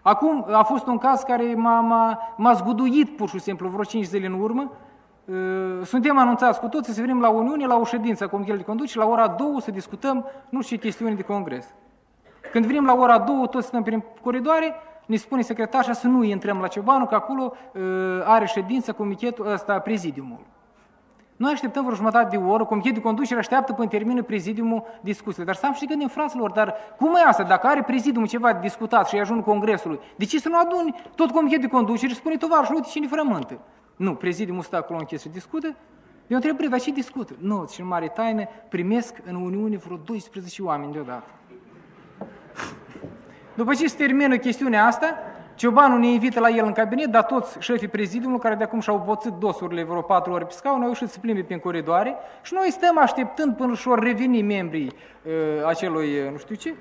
Acum 0.01 0.45
a 0.51 0.63
fost 0.63 0.87
un 0.87 0.97
caz 0.97 1.21
care 1.21 1.53
m-a, 1.55 1.79
m-a, 1.79 2.33
m-a 2.37 2.53
zguduit 2.53 3.15
pur 3.15 3.29
și 3.29 3.39
simplu 3.39 3.69
vreo 3.69 3.83
cinci 3.83 4.05
zile 4.05 4.25
în 4.25 4.41
urmă, 4.41 4.61
Ă, 4.61 4.87
suntem 5.83 6.17
anunțați 6.17 6.59
cu 6.59 6.67
toții 6.67 6.93
să 6.93 7.01
venim 7.01 7.21
la 7.21 7.29
Uniune, 7.29 7.65
la 7.65 7.75
o 7.75 7.83
ședință 7.83 8.23
a 8.23 8.27
Comitetului 8.27 8.63
de 8.63 8.69
Conducere, 8.69 9.05
la 9.05 9.11
ora 9.11 9.27
2 9.27 9.55
să 9.61 9.71
discutăm 9.71 10.25
nu 10.49 10.61
știu 10.61 10.75
ce 10.75 10.81
chestiuni 10.81 11.15
de 11.15 11.21
congres. 11.21 11.73
Când 12.51 12.65
venim 12.65 12.85
la 12.85 12.93
ora 12.93 13.17
2, 13.17 13.47
toți 13.49 13.67
stăm 13.67 13.83
prin 13.83 14.03
coridoare, 14.21 14.73
ne 15.05 15.15
spune 15.15 15.41
secretarșa 15.41 15.93
să 15.93 16.07
nu 16.07 16.23
intrăm 16.23 16.59
la 16.59 16.67
Ciobanu, 16.67 17.05
că 17.05 17.15
acolo 17.15 17.53
uh, 17.73 17.81
are 18.23 18.45
ședință 18.45 18.93
comitetul 18.93 19.51
ăsta, 19.51 19.79
prezidiumul. 19.79 20.39
Noi 21.35 21.51
așteptăm 21.51 21.83
vreo 21.83 21.95
jumătate 21.95 22.37
de 22.37 22.43
oră, 22.43 22.65
comitetul 22.65 22.97
de 22.97 23.03
conducere 23.03 23.39
așteaptă 23.39 23.73
până 23.73 23.87
termină 23.87 24.23
prezidiumul 24.23 24.83
discuțiile. 25.01 25.45
Dar 25.45 25.55
să 25.55 25.69
și 25.73 25.85
gândim, 25.85 26.07
fraților, 26.07 26.51
dar 26.51 26.75
cum 26.97 27.15
e 27.15 27.27
asta? 27.27 27.43
Dacă 27.43 27.67
are 27.67 27.83
prezidiumul 27.83 28.27
ceva 28.27 28.53
de 28.53 28.59
discutat 28.61 29.07
și 29.07 29.19
ajung 29.19 29.43
congresului, 29.43 29.99
de 30.15 30.25
ce 30.25 30.39
să 30.39 30.49
nu 30.49 30.59
aduni 30.59 30.95
tot 31.15 31.31
comitetul 31.31 31.67
de 31.67 31.75
conducere 31.75 32.11
și 32.11 32.17
spune 32.17 32.37
tovarășul, 32.37 32.75
uite 32.75 32.87
cine 32.91 33.07
frământă? 33.07 33.59
Nu, 33.99 34.15
prezidiumul 34.15 34.63
stă 34.63 34.75
acolo 34.75 34.99
închis 34.99 35.21
și 35.21 35.29
discută. 35.29 35.75
Eu 36.27 36.37
întreb, 36.37 36.69
dar 36.69 36.79
ce 36.79 36.91
discută? 36.91 37.35
Nu, 37.39 37.67
și 37.71 37.81
în 37.81 37.87
mare 37.87 38.07
taină 38.07 38.47
primesc 38.69 39.15
în 39.25 39.35
Uniune 39.35 39.77
vreo 39.77 39.97
12 39.97 40.61
oameni 40.61 40.93
deodată. 40.93 41.27
După 43.55 43.73
ce 43.73 43.87
se 43.87 43.97
termină 43.97 44.37
chestiunea 44.37 44.85
asta, 44.85 45.15
Ciobanul 45.55 45.99
ne 45.99 46.07
invită 46.07 46.39
la 46.39 46.49
el 46.49 46.65
în 46.65 46.71
cabinet, 46.71 47.05
dar 47.05 47.23
toți 47.23 47.59
șefii 47.59 47.87
prezidiumului, 47.87 48.41
care 48.41 48.55
de 48.55 48.63
acum 48.63 48.79
și-au 48.79 49.03
boțit 49.05 49.31
dosurile 49.31 49.83
vreo 49.83 50.01
patru 50.01 50.31
ori 50.31 50.45
pe 50.45 50.53
scaun, 50.53 50.81
au 50.81 50.87
ieșit 50.87 51.09
să 51.09 51.19
plimbe 51.19 51.41
prin 51.41 51.59
coridoare 51.59 52.15
și 52.41 52.53
noi 52.53 52.71
stăm 52.71 52.97
așteptând 52.97 53.55
până 53.55 53.75
și 53.75 53.87
ori 53.87 54.05
reveni 54.05 54.41
membrii 54.41 54.91
uh, 55.23 55.65
acelui, 55.65 56.19
uh, 56.19 56.31
nu 56.31 56.37
știu 56.37 56.55
ce, 56.55 56.73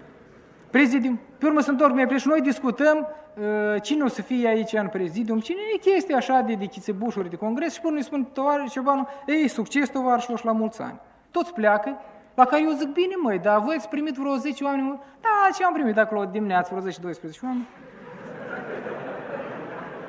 prezidium. 0.70 1.20
Pe 1.38 1.46
urmă 1.46 1.60
se 1.60 1.70
întorc 1.70 1.94
mai 1.94 2.18
și 2.18 2.28
noi 2.28 2.40
discutăm 2.40 3.08
uh, 3.34 3.82
cine 3.82 4.02
o 4.02 4.08
să 4.08 4.22
fie 4.22 4.48
aici 4.48 4.72
în 4.72 4.88
prezidium, 4.88 5.40
cine 5.40 5.58
e 5.74 5.90
chestia 5.90 6.16
așa 6.16 6.40
de, 6.40 6.54
de 6.54 6.64
chițebușuri 6.64 7.30
de 7.30 7.36
congres 7.36 7.72
și 7.72 7.80
până 7.80 7.96
îi 7.96 8.02
spun 8.02 8.24
tovarăș 8.32 8.70
Ciobanu, 8.70 9.08
ei, 9.26 9.48
succes 9.48 9.88
tovarășilor 9.88 10.38
și 10.38 10.44
la 10.44 10.52
mulți 10.52 10.82
ani. 10.82 11.00
Toți 11.30 11.52
pleacă, 11.52 11.96
la 12.34 12.44
care 12.44 12.62
eu 12.62 12.70
zic, 12.70 12.88
bine 12.88 13.14
măi, 13.22 13.38
dar 13.38 13.60
voi 13.60 13.74
ați 13.78 13.88
primit 13.88 14.14
vreo 14.14 14.34
10 14.36 14.64
oameni? 14.64 15.00
Da, 15.20 15.48
ce 15.56 15.64
am 15.64 15.72
primit 15.72 15.98
acolo 15.98 16.24
dimineață, 16.24 16.74
vreo 16.74 16.90
10-12 16.90 16.94
oameni. 17.42 17.68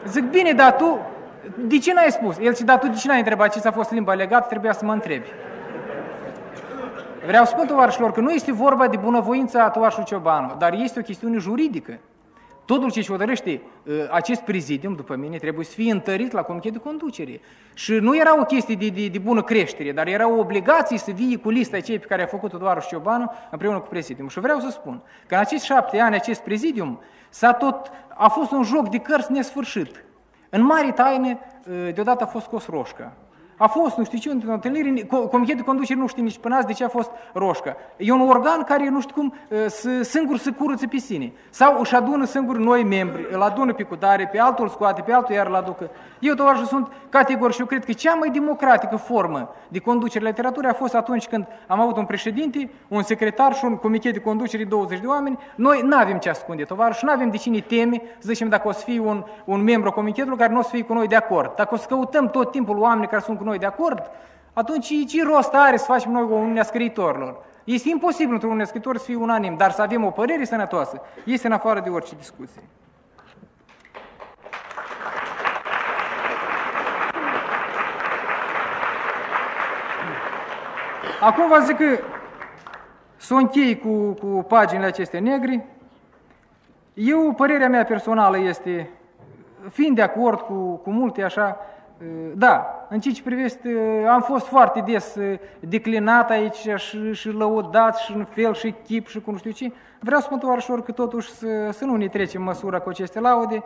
Zic, 0.05 0.23
bine, 0.23 0.51
dar 0.51 0.75
tu, 0.75 0.99
de 1.57 1.77
ce 1.77 1.93
n-ai 1.93 2.11
spus? 2.11 2.37
El 2.37 2.53
zice, 2.53 2.63
dar 2.63 2.79
tu 2.79 2.87
de 2.87 2.95
ce 2.95 3.07
n-ai 3.07 3.17
întrebat 3.17 3.51
ce 3.51 3.59
s-a 3.59 3.71
fost 3.71 3.91
limba 3.91 4.13
legată, 4.13 4.47
trebuia 4.49 4.71
să 4.71 4.85
mă 4.85 4.93
întrebi. 4.93 5.27
Vreau 7.29 7.45
să 7.45 7.51
spun, 7.55 7.67
tovarășilor, 7.67 8.11
că 8.11 8.19
nu 8.19 8.31
este 8.31 8.51
vorba 8.51 8.87
de 8.87 8.97
bunăvoința 8.97 9.63
a 9.63 9.69
tovarășului 9.69 10.05
Ciobanu, 10.05 10.55
dar 10.57 10.73
este 10.73 10.99
o 10.99 11.01
chestiune 11.01 11.37
juridică. 11.37 11.99
Totul 12.65 12.91
ce 12.91 12.99
își 12.99 13.09
hotărăște 13.09 13.61
uh, 13.85 13.93
acest 14.11 14.41
prezidium, 14.41 14.95
după 14.95 15.15
mine, 15.15 15.37
trebuie 15.37 15.65
să 15.65 15.71
fie 15.71 15.91
întărit 15.91 16.31
la 16.31 16.41
comitet 16.41 16.71
de 16.71 16.77
conducere. 16.77 17.41
Și 17.73 17.93
nu 17.93 18.17
era 18.17 18.39
o 18.39 18.43
chestie 18.43 18.75
de, 18.75 18.87
de, 18.87 19.07
de 19.07 19.17
bună 19.17 19.43
creștere, 19.43 19.91
dar 19.91 20.07
era 20.07 20.29
o 20.29 20.39
obligație 20.39 20.97
să 20.97 21.11
vii 21.11 21.39
cu 21.39 21.49
lista 21.49 21.77
aceea 21.77 21.99
pe 21.99 22.05
care 22.05 22.23
a 22.23 22.25
făcut-o 22.25 22.57
doar 22.57 22.85
Ciobanu 22.85 23.31
împreună 23.51 23.79
cu 23.79 23.87
prezidium. 23.87 24.27
Și 24.27 24.39
vreau 24.39 24.59
să 24.59 24.69
spun 24.69 25.01
că 25.27 25.33
în 25.35 25.39
acești 25.39 25.65
șapte 25.65 25.99
ani 25.99 26.15
acest 26.15 26.41
prezidium 26.41 26.99
s-a 27.29 27.53
tot, 27.53 27.91
a 28.07 28.27
fost 28.27 28.51
un 28.51 28.63
joc 28.63 28.89
de 28.89 28.97
cărți 28.97 29.31
nesfârșit. 29.31 30.03
În 30.49 30.61
mari 30.61 30.91
taine, 30.91 31.39
uh, 31.69 31.93
deodată 31.93 32.23
a 32.23 32.27
fost 32.27 32.45
scos 32.45 32.67
roșca. 32.67 33.13
A 33.61 33.67
fost, 33.67 33.97
nu 33.97 34.03
știu 34.03 34.17
ce, 34.17 34.29
într-o 34.29 34.51
întâlnire, 34.51 35.05
comitetul 35.05 35.55
de 35.55 35.61
conducere 35.61 35.99
nu 35.99 36.07
știe 36.07 36.23
nici 36.23 36.37
până 36.37 36.55
azi 36.55 36.65
de 36.65 36.73
ce 36.73 36.83
a 36.83 36.87
fost 36.87 37.11
roșcă. 37.33 37.75
E 37.97 38.11
un 38.11 38.29
organ 38.29 38.63
care 38.63 38.89
nu 38.89 39.01
știu 39.01 39.15
cum, 39.15 39.33
să, 39.67 40.01
singur 40.01 40.37
să 40.37 40.51
curăță 40.51 40.87
pe 40.87 40.97
sine. 40.97 41.31
Sau 41.49 41.79
își 41.79 41.95
adună 41.95 42.25
singur 42.25 42.57
noi 42.57 42.83
membri, 42.83 43.27
îl 43.31 43.41
adună 43.41 43.73
pe 43.73 43.83
cutare, 43.83 44.29
pe 44.31 44.39
altul 44.39 44.63
îl 44.63 44.69
scoate, 44.69 45.01
pe 45.01 45.13
altul 45.13 45.35
iar 45.35 45.47
îl 45.47 45.55
aducă. 45.55 45.89
Eu 46.19 46.33
tovarăși 46.33 46.65
sunt 46.65 46.91
categoric 47.09 47.53
și 47.53 47.59
eu 47.59 47.65
cred 47.65 47.85
că 47.85 47.91
cea 47.91 48.13
mai 48.13 48.29
democratică 48.29 48.95
formă 48.95 49.55
de 49.67 49.79
conducere 49.79 50.23
la 50.23 50.29
literatură 50.29 50.67
a 50.67 50.73
fost 50.73 50.95
atunci 50.95 51.27
când 51.27 51.47
am 51.67 51.79
avut 51.79 51.97
un 51.97 52.05
președinte, 52.05 52.69
un 52.87 53.01
secretar 53.01 53.53
și 53.53 53.65
un 53.65 53.75
comitet 53.75 54.13
de 54.13 54.19
conducere 54.19 54.63
20 54.63 54.99
de 54.99 55.07
oameni. 55.07 55.37
Noi 55.55 55.81
nu 55.83 55.97
avem 55.97 56.17
ce 56.17 56.29
ascunde, 56.29 56.63
tovarăși, 56.63 57.05
nu 57.05 57.11
avem 57.11 57.29
de 57.29 57.37
cine 57.37 57.59
teme, 57.59 58.01
să 58.17 58.27
zicem, 58.27 58.49
dacă 58.49 58.67
o 58.67 58.71
să 58.71 58.83
fie 58.83 58.99
un, 58.99 59.23
un 59.45 59.63
membru 59.63 59.91
comitetului 59.91 60.37
care 60.37 60.53
nu 60.53 60.59
o 60.59 60.61
să 60.61 60.69
fie 60.69 60.83
cu 60.83 60.93
noi 60.93 61.07
de 61.07 61.15
acord. 61.15 61.55
Dacă 61.55 61.73
o 61.73 61.77
să 61.77 61.85
căutăm 61.87 62.29
tot 62.29 62.51
timpul 62.51 62.77
oameni 62.77 63.07
care 63.07 63.21
sunt 63.21 63.37
cu 63.37 63.43
noi 63.49 63.57
de 63.57 63.65
acord, 63.65 64.11
atunci 64.53 64.93
ce 65.07 65.23
rost 65.23 65.53
are 65.53 65.77
să 65.77 65.85
facem 65.85 66.11
noi 66.11 66.27
o 66.31 66.35
Uniunea 66.35 66.63
Scriitorilor? 66.63 67.35
Este 67.63 67.89
imposibil 67.89 68.31
într-un 68.31 68.49
Uniunea 68.49 68.65
Scriitor 68.65 68.97
să 68.97 69.03
fie 69.03 69.15
unanim, 69.15 69.55
dar 69.57 69.71
să 69.71 69.81
avem 69.81 70.05
o 70.05 70.09
părere 70.09 70.43
sănătoasă 70.43 71.01
este 71.23 71.47
în 71.47 71.53
afară 71.53 71.79
de 71.79 71.89
orice 71.89 72.15
discuție. 72.15 72.61
Acum 81.21 81.47
vă 81.47 81.59
zic 81.65 81.77
că 81.77 81.99
să 83.15 83.33
o 83.33 83.37
închei 83.37 83.79
cu, 83.79 84.11
cu 84.11 84.45
paginile 84.47 84.87
acestea 84.87 85.19
negri. 85.19 85.63
Eu, 86.93 87.33
părerea 87.33 87.69
mea 87.69 87.83
personală 87.83 88.39
este, 88.39 88.89
fiind 89.69 89.95
de 89.95 90.01
acord 90.01 90.39
cu, 90.39 90.75
cu 90.75 90.89
multe 90.89 91.23
așa, 91.23 91.57
da, 92.35 92.85
în 92.89 92.99
ce 92.99 93.23
privește, 93.23 93.69
am 94.09 94.21
fost 94.21 94.45
foarte 94.45 94.83
des 94.85 95.17
declinat 95.59 96.29
aici 96.29 96.67
și, 96.75 97.13
și 97.13 97.29
lăudat 97.29 97.97
și 97.97 98.15
în 98.15 98.25
fel 98.25 98.53
și 98.53 98.73
chip 98.83 99.07
și 99.07 99.21
cu 99.21 99.31
nu 99.31 99.37
știu 99.37 99.51
ce. 99.51 99.71
Vreau 99.99 100.19
să 100.19 100.25
spun 100.25 100.39
tovarășor 100.39 100.83
că 100.83 100.91
totuși 100.91 101.31
să, 101.31 101.69
să 101.71 101.85
nu 101.85 101.95
ne 101.95 102.07
trecem 102.07 102.41
măsura 102.41 102.79
cu 102.79 102.89
aceste 102.89 103.19
laude. 103.19 103.63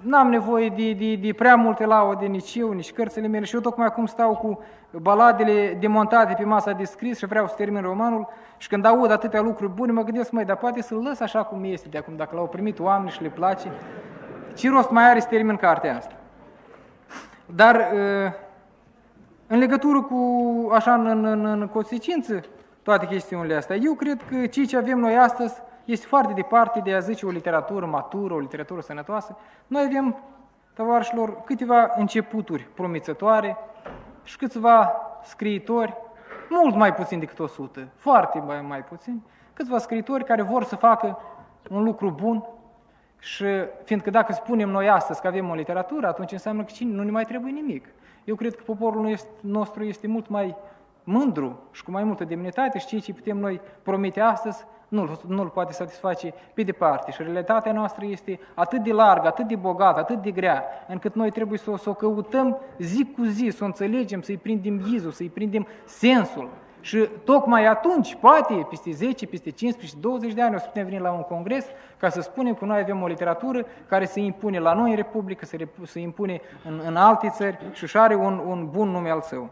N-am 0.00 0.28
nevoie 0.28 0.68
de, 0.68 0.92
de, 0.92 1.14
de 1.14 1.32
prea 1.32 1.54
multe 1.54 1.86
laude, 1.86 2.26
nici 2.26 2.54
eu, 2.54 2.72
nici 2.72 2.92
cărțile 2.92 3.26
mele. 3.26 3.44
Și 3.44 3.54
eu 3.54 3.60
tocmai 3.60 3.86
acum 3.86 4.06
stau 4.06 4.36
cu 4.36 4.62
baladele 5.00 5.76
demontate 5.80 6.34
pe 6.38 6.44
masa 6.44 6.72
de 6.72 6.84
scris 6.84 7.18
și 7.18 7.26
vreau 7.26 7.46
să 7.46 7.54
termin 7.56 7.82
romanul. 7.82 8.28
Și 8.56 8.68
când 8.68 8.84
aud 8.84 9.10
atâtea 9.10 9.40
lucruri 9.40 9.72
bune, 9.72 9.92
mă 9.92 10.02
gândesc, 10.02 10.30
mai, 10.30 10.44
dar 10.44 10.56
poate 10.56 10.82
să-l 10.82 11.02
lăs 11.02 11.20
așa 11.20 11.42
cum 11.42 11.64
este 11.64 11.88
de 11.88 11.98
acum, 11.98 12.16
dacă 12.16 12.36
l-au 12.36 12.46
primit 12.46 12.78
oameni 12.78 13.10
și 13.10 13.22
le 13.22 13.28
place. 13.28 13.68
Ce 14.54 14.70
rost 14.70 14.90
mai 14.90 15.10
are 15.10 15.20
să 15.20 15.26
termin 15.30 15.56
cartea 15.56 15.96
asta? 15.96 16.19
Dar 17.54 17.74
uh, 17.74 18.32
în 19.46 19.58
legătură 19.58 20.02
cu, 20.02 20.18
așa, 20.72 20.94
în, 20.94 21.24
în, 21.24 21.44
în 21.44 21.68
consecință, 21.68 22.40
toate 22.82 23.06
chestiunile 23.06 23.54
astea, 23.54 23.76
eu 23.76 23.94
cred 23.94 24.22
că 24.22 24.46
ceea 24.46 24.66
ce 24.66 24.76
avem 24.76 24.98
noi 24.98 25.16
astăzi 25.16 25.54
este 25.84 26.06
foarte 26.06 26.32
departe 26.32 26.80
de 26.80 26.94
a 26.94 26.98
zice 26.98 27.26
o 27.26 27.30
literatură 27.30 27.86
matură, 27.86 28.34
o 28.34 28.38
literatură 28.38 28.80
sănătoasă. 28.80 29.36
Noi 29.66 29.82
avem, 29.88 30.16
tovarășilor, 30.74 31.42
câteva 31.44 31.92
începuturi 31.96 32.68
promițătoare 32.74 33.56
și 34.22 34.36
câțiva 34.36 34.92
scriitori, 35.24 35.96
mult 36.48 36.74
mai 36.74 36.94
puțin 36.94 37.18
decât 37.18 37.38
100, 37.38 37.88
foarte 37.96 38.38
mai, 38.46 38.60
mai 38.60 38.84
puțin, 38.84 39.22
câțiva 39.52 39.78
scriitori 39.78 40.24
care 40.24 40.42
vor 40.42 40.64
să 40.64 40.76
facă 40.76 41.18
un 41.70 41.82
lucru 41.82 42.10
bun 42.10 42.44
și 43.20 43.44
fiindcă 43.84 44.10
dacă 44.10 44.32
spunem 44.32 44.68
noi 44.68 44.88
astăzi 44.88 45.20
că 45.20 45.26
avem 45.26 45.48
o 45.48 45.54
literatură, 45.54 46.06
atunci 46.06 46.32
înseamnă 46.32 46.62
că 46.62 46.72
nu 46.84 47.02
ne 47.02 47.10
mai 47.10 47.24
trebuie 47.24 47.52
nimic. 47.52 47.86
Eu 48.24 48.34
cred 48.34 48.54
că 48.54 48.62
poporul 48.66 49.16
nostru 49.40 49.84
este 49.84 50.06
mult 50.06 50.28
mai 50.28 50.56
mândru 51.04 51.62
și 51.70 51.82
cu 51.82 51.90
mai 51.90 52.04
multă 52.04 52.24
demnitate 52.24 52.78
și 52.78 52.86
ceea 52.86 53.00
ce 53.00 53.12
putem 53.12 53.36
noi 53.36 53.60
promite 53.82 54.20
astăzi, 54.20 54.64
nu-l, 54.88 55.20
nu-l 55.26 55.48
poate 55.48 55.72
satisface 55.72 56.34
pe 56.54 56.62
departe. 56.62 57.10
Și 57.10 57.22
realitatea 57.22 57.72
noastră 57.72 58.04
este 58.04 58.40
atât 58.54 58.82
de 58.82 58.92
largă, 58.92 59.26
atât 59.26 59.46
de 59.46 59.56
bogată, 59.56 59.98
atât 59.98 60.22
de 60.22 60.30
grea, 60.30 60.64
încât 60.88 61.14
noi 61.14 61.30
trebuie 61.30 61.58
să 61.58 61.70
o, 61.70 61.76
să 61.76 61.88
o 61.90 61.94
căutăm 61.94 62.58
zi 62.78 63.12
cu 63.16 63.24
zi, 63.24 63.48
să 63.56 63.62
o 63.62 63.66
înțelegem, 63.66 64.20
să-i 64.20 64.36
prindem 64.36 64.80
ghizul, 64.80 65.10
să-i 65.10 65.28
prindem 65.28 65.66
sensul. 65.84 66.48
Și 66.80 67.08
tocmai 67.24 67.66
atunci, 67.66 68.16
poate, 68.20 68.66
peste 68.68 68.90
10, 68.90 69.26
peste 69.26 69.50
15, 69.50 69.76
peste 69.78 69.96
20 70.00 70.32
de 70.32 70.42
ani, 70.42 70.54
o 70.54 70.58
să 70.58 70.66
putem 70.66 70.84
veni 70.84 70.98
la 70.98 71.12
un 71.12 71.22
congres 71.22 71.66
ca 71.96 72.08
să 72.08 72.20
spunem 72.20 72.54
că 72.54 72.64
noi 72.64 72.78
avem 72.78 73.02
o 73.02 73.06
literatură 73.06 73.66
care 73.88 74.04
se 74.04 74.20
impune 74.20 74.58
la 74.58 74.74
noi 74.74 74.90
în 74.90 74.96
Republică, 74.96 75.44
se, 75.44 75.68
se 75.86 76.00
impune 76.00 76.40
în, 76.64 76.80
în 76.86 76.96
alte 76.96 77.28
țări 77.28 77.58
și 77.72 77.82
își 77.82 77.98
are 77.98 78.14
un, 78.14 78.42
un 78.46 78.68
bun 78.70 78.88
nume 78.88 79.10
al 79.10 79.20
său. 79.20 79.50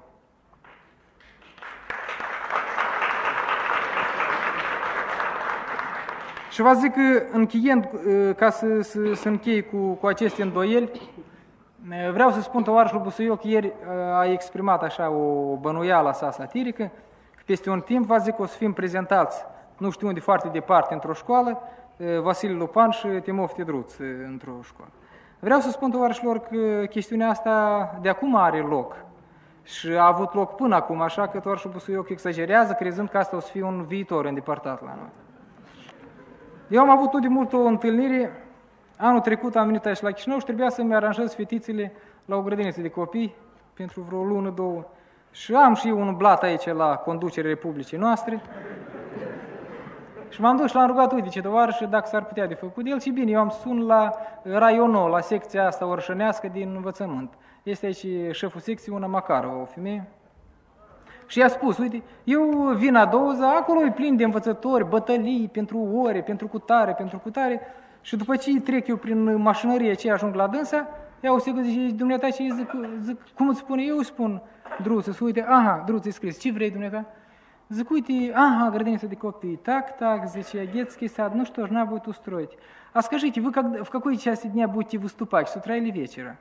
Și 6.50 6.62
vă 6.62 6.72
zic 6.72 6.92
că, 6.92 7.22
încheiind, 7.32 7.88
ca 8.36 8.50
să, 8.50 8.80
să, 8.80 9.14
să 9.14 9.28
închei 9.28 9.62
cu, 9.62 9.76
cu 9.76 10.06
aceste 10.06 10.42
îndoieli, 10.42 10.90
vreau 12.12 12.30
să 12.30 12.40
spun 12.40 12.62
tovarășul 12.62 13.00
Busuioc 13.00 13.44
ieri 13.44 13.72
a 14.14 14.24
exprimat 14.24 14.82
așa 14.82 15.10
o 15.10 15.54
bănuială 15.56 16.12
sa 16.12 16.30
satirică, 16.30 16.82
că 16.82 16.90
peste 17.48 17.70
un 17.70 17.80
timp, 17.80 18.06
vă 18.06 18.16
zic, 18.16 18.34
că 18.34 18.42
o 18.42 18.46
să 18.46 18.56
fim 18.56 18.72
prezentați, 18.72 19.44
nu 19.78 19.90
știu 19.90 20.06
unde, 20.06 20.20
foarte 20.20 20.48
departe, 20.48 20.94
într-o 20.94 21.12
școală, 21.12 21.62
Vasile 22.22 22.52
Lupan 22.52 22.90
și 22.90 23.06
Timov 23.06 23.52
Tedruț 23.52 23.96
într-o 24.26 24.52
școală. 24.62 24.90
Vreau 25.38 25.60
să 25.60 25.70
spun 25.70 25.90
tovarășilor 25.90 26.38
că 26.38 26.84
chestiunea 26.90 27.28
asta 27.28 27.98
de 28.02 28.08
acum 28.08 28.36
are 28.36 28.58
loc 28.58 28.96
și 29.62 29.88
a 29.88 30.06
avut 30.06 30.34
loc 30.34 30.54
până 30.54 30.74
acum, 30.74 31.00
așa 31.00 31.28
că 31.28 31.38
tovarășul 31.38 31.70
Busuioc 31.70 32.08
exagerează, 32.08 32.72
crezând 32.72 33.08
că 33.08 33.18
asta 33.18 33.36
o 33.36 33.40
să 33.40 33.50
fie 33.50 33.62
un 33.62 33.82
viitor 33.82 34.24
îndepărtat 34.24 34.82
la 34.82 34.94
noi. 34.96 35.10
Eu 36.68 36.80
am 36.80 36.90
avut 36.90 37.10
tot 37.10 37.20
de 37.20 37.28
mult 37.28 37.52
o 37.52 37.60
întâlnire, 37.60 38.30
anul 38.96 39.20
trecut 39.20 39.56
am 39.56 39.66
venit 39.66 39.86
aici 39.86 40.00
la 40.00 40.10
Chișinău 40.10 40.38
și 40.38 40.44
trebuia 40.44 40.68
să-mi 40.68 40.94
aranjez 40.94 41.34
fetițele 41.34 41.92
la 42.24 42.36
o 42.36 42.42
grădiniță 42.42 42.80
de 42.80 42.88
copii 42.88 43.34
pentru 43.74 44.00
vreo 44.00 44.22
lună, 44.22 44.50
două. 44.50 44.84
Și 45.30 45.54
am 45.54 45.74
și 45.74 45.86
un 45.86 46.16
blat 46.16 46.42
aici 46.42 46.66
la 46.66 46.96
conducerea 46.96 47.50
Republicii 47.50 47.98
noastre. 47.98 48.40
Și 50.28 50.40
m-am 50.40 50.56
dus 50.56 50.68
și 50.68 50.74
l-am 50.74 50.86
rugat, 50.86 51.12
uite 51.12 51.28
ce 51.28 51.40
tovarășă, 51.40 51.84
dacă 51.84 52.06
s-ar 52.06 52.24
putea 52.24 52.46
de 52.46 52.54
făcut 52.54 52.86
el. 52.86 53.00
Și 53.00 53.10
bine, 53.10 53.30
eu 53.30 53.40
am 53.40 53.48
sun 53.48 53.86
la 53.86 54.10
raionul, 54.42 55.10
la 55.10 55.20
secția 55.20 55.66
asta 55.66 55.86
orșănească 55.86 56.48
din 56.52 56.72
învățământ. 56.74 57.32
Este 57.62 57.86
aici 57.86 58.06
șeful 58.36 58.60
secției, 58.60 58.96
una 58.96 59.06
Macară, 59.06 59.46
o 59.62 59.64
femeie. 59.64 60.08
Și 61.26 61.38
i-a 61.38 61.48
spus, 61.48 61.78
uite, 61.78 62.02
eu 62.24 62.72
vin 62.76 62.94
a 62.94 63.04
douza, 63.04 63.56
acolo 63.56 63.84
e 63.84 63.90
plin 63.90 64.16
de 64.16 64.24
învățători, 64.24 64.88
bătălii 64.88 65.48
pentru 65.52 65.78
ore, 65.78 66.22
pentru 66.22 66.46
cutare, 66.46 66.92
pentru 66.92 67.18
cutare, 67.18 67.60
și 68.00 68.16
după 68.16 68.36
ce 68.36 68.60
trec 68.60 68.86
eu 68.86 68.96
prin 68.96 69.36
mașinărie 69.36 69.94
ce 69.94 70.10
ajung 70.10 70.34
la 70.34 70.46
dânsa, 70.46 70.86
ia 71.20 71.32
o 71.32 71.38
secundă 71.38 71.68
zice, 71.68 71.94
dumneata 71.94 72.30
ce 72.30 72.48
zic, 72.54 72.70
zic, 73.00 73.20
cum 73.34 73.48
îți 73.48 73.58
spune? 73.58 73.82
Eu 73.82 74.00
spun, 74.00 74.42
Druță, 74.82 75.12
să 75.12 75.24
uite, 75.24 75.44
aha, 75.48 75.82
Druță, 75.86 76.10
scris, 76.10 76.40
ce 76.40 76.52
vrei 76.52 76.70
dumneata? 76.70 77.04
Aha, 78.34 78.70
grădiniца 78.70 79.06
de 79.06 79.14
copii, 79.14 79.56
так, 79.56 79.96
так, 79.96 80.26
zice, 80.28 80.64
детский 80.64 81.08
сад, 81.08 81.34
ну 81.34 81.44
что 81.44 81.66
ж, 81.66 81.70
надо 81.70 81.90
будет 81.90 82.06
устроить. 82.06 82.56
А 82.94 83.02
скажите, 83.02 83.40
вы 83.40 83.52
как, 83.52 83.84
в 83.84 83.90
какой 83.90 84.16
части 84.16 84.46
дня 84.46 84.66
будете 84.66 84.96
выступать, 84.98 85.48
с 85.48 85.56
утра 85.56 85.76
или 85.76 85.90
вечера? 85.90 86.38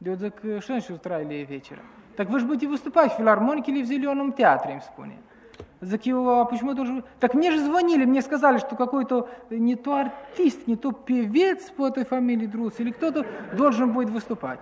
Я 0.00 0.14
zic, 0.14 0.60
что 0.60 0.72
значит 0.72 0.86
с 0.86 0.90
утра 0.90 1.20
или 1.20 1.44
вечера? 1.44 1.82
Так 2.16 2.30
вы 2.30 2.38
же 2.40 2.46
будете 2.46 2.66
выступать 2.66 3.12
в 3.12 3.16
филармонике 3.16 3.72
или 3.72 3.82
в 3.82 3.86
Зеленом 3.86 4.32
театре, 4.32 4.74
им 4.74 4.80
вспомнили. 4.80 5.18
Его, 5.80 6.40
а 6.40 6.44
почему 6.44 6.74
тоже... 6.74 7.04
Так 7.18 7.34
мне 7.34 7.50
же 7.50 7.58
звонили, 7.58 8.04
мне 8.04 8.22
сказали, 8.22 8.58
что 8.58 8.74
какой-то 8.74 9.26
не 9.50 9.76
то 9.76 9.94
артист, 9.94 10.66
не 10.66 10.76
то 10.76 10.92
певец 10.92 11.70
по 11.70 11.86
этой 11.86 12.04
фамилии 12.04 12.46
Друс, 12.46 12.80
или 12.80 12.90
кто-то 12.90 13.24
должен 13.56 13.92
будет 13.92 14.10
выступать. 14.10 14.58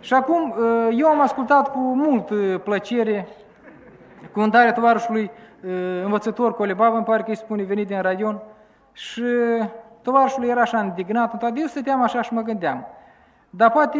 Și 0.00 0.14
acum, 0.14 0.54
eu 0.92 1.06
am 1.06 1.20
ascultat 1.20 1.72
cu 1.72 1.78
mult 1.78 2.30
plăcere 2.62 3.28
cuvântarea 4.32 4.72
tovarășului 4.72 5.30
învățător 6.04 6.54
Colebava, 6.54 6.96
îmi 6.96 7.04
pare 7.04 7.22
că 7.22 7.30
îi 7.30 7.36
spune 7.36 7.62
venit 7.62 7.86
din 7.86 8.00
raion, 8.00 8.42
și 8.92 9.22
tovarășul 10.02 10.44
era 10.44 10.60
așa 10.60 10.82
indignat, 10.82 11.38
toate 11.38 11.60
eu 11.60 11.66
stăteam 11.66 12.02
așa 12.02 12.22
și 12.22 12.34
mă 12.34 12.42
gândeam. 12.42 12.86
Dar 13.50 13.70
poate 13.70 13.98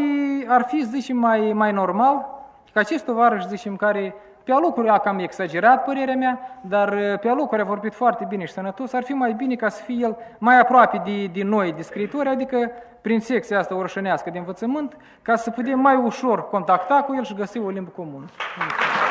ar 0.48 0.62
fi, 0.62 0.84
zicem, 0.84 1.16
mai, 1.16 1.52
mai 1.52 1.72
normal 1.72 2.26
că 2.72 2.78
acest 2.78 3.04
tovarăș, 3.04 3.46
zicem, 3.46 3.76
care 3.76 4.14
pe 4.44 4.52
alocuri 4.52 4.88
a 4.88 4.98
cam 4.98 5.18
exagerat 5.18 5.84
părerea 5.84 6.14
mea, 6.14 6.58
dar 6.60 6.92
uh, 6.92 7.18
pe 7.18 7.28
alocuri 7.28 7.60
a 7.60 7.64
vorbit 7.64 7.94
foarte 7.94 8.24
bine 8.28 8.44
și 8.44 8.52
sănătos, 8.52 8.92
ar 8.92 9.02
fi 9.02 9.12
mai 9.12 9.32
bine 9.32 9.54
ca 9.54 9.68
să 9.68 9.82
fie 9.82 9.96
el 10.00 10.16
mai 10.38 10.60
aproape 10.60 11.02
de, 11.04 11.26
de 11.26 11.42
noi, 11.42 11.72
de 11.72 11.82
scriitori, 11.82 12.28
adică 12.28 12.70
prin 13.00 13.20
secția 13.20 13.58
asta 13.58 13.74
orășănească 13.74 14.30
de 14.30 14.38
învățământ, 14.38 14.96
ca 15.22 15.36
să 15.36 15.50
putem 15.50 15.78
mai 15.78 15.96
ușor 15.96 16.48
contacta 16.48 16.94
cu 16.94 17.14
el 17.14 17.24
și 17.24 17.34
găsi 17.34 17.58
o 17.58 17.68
limbă 17.68 17.90
comună. 17.94 18.24
Mulțumesc. 18.58 19.01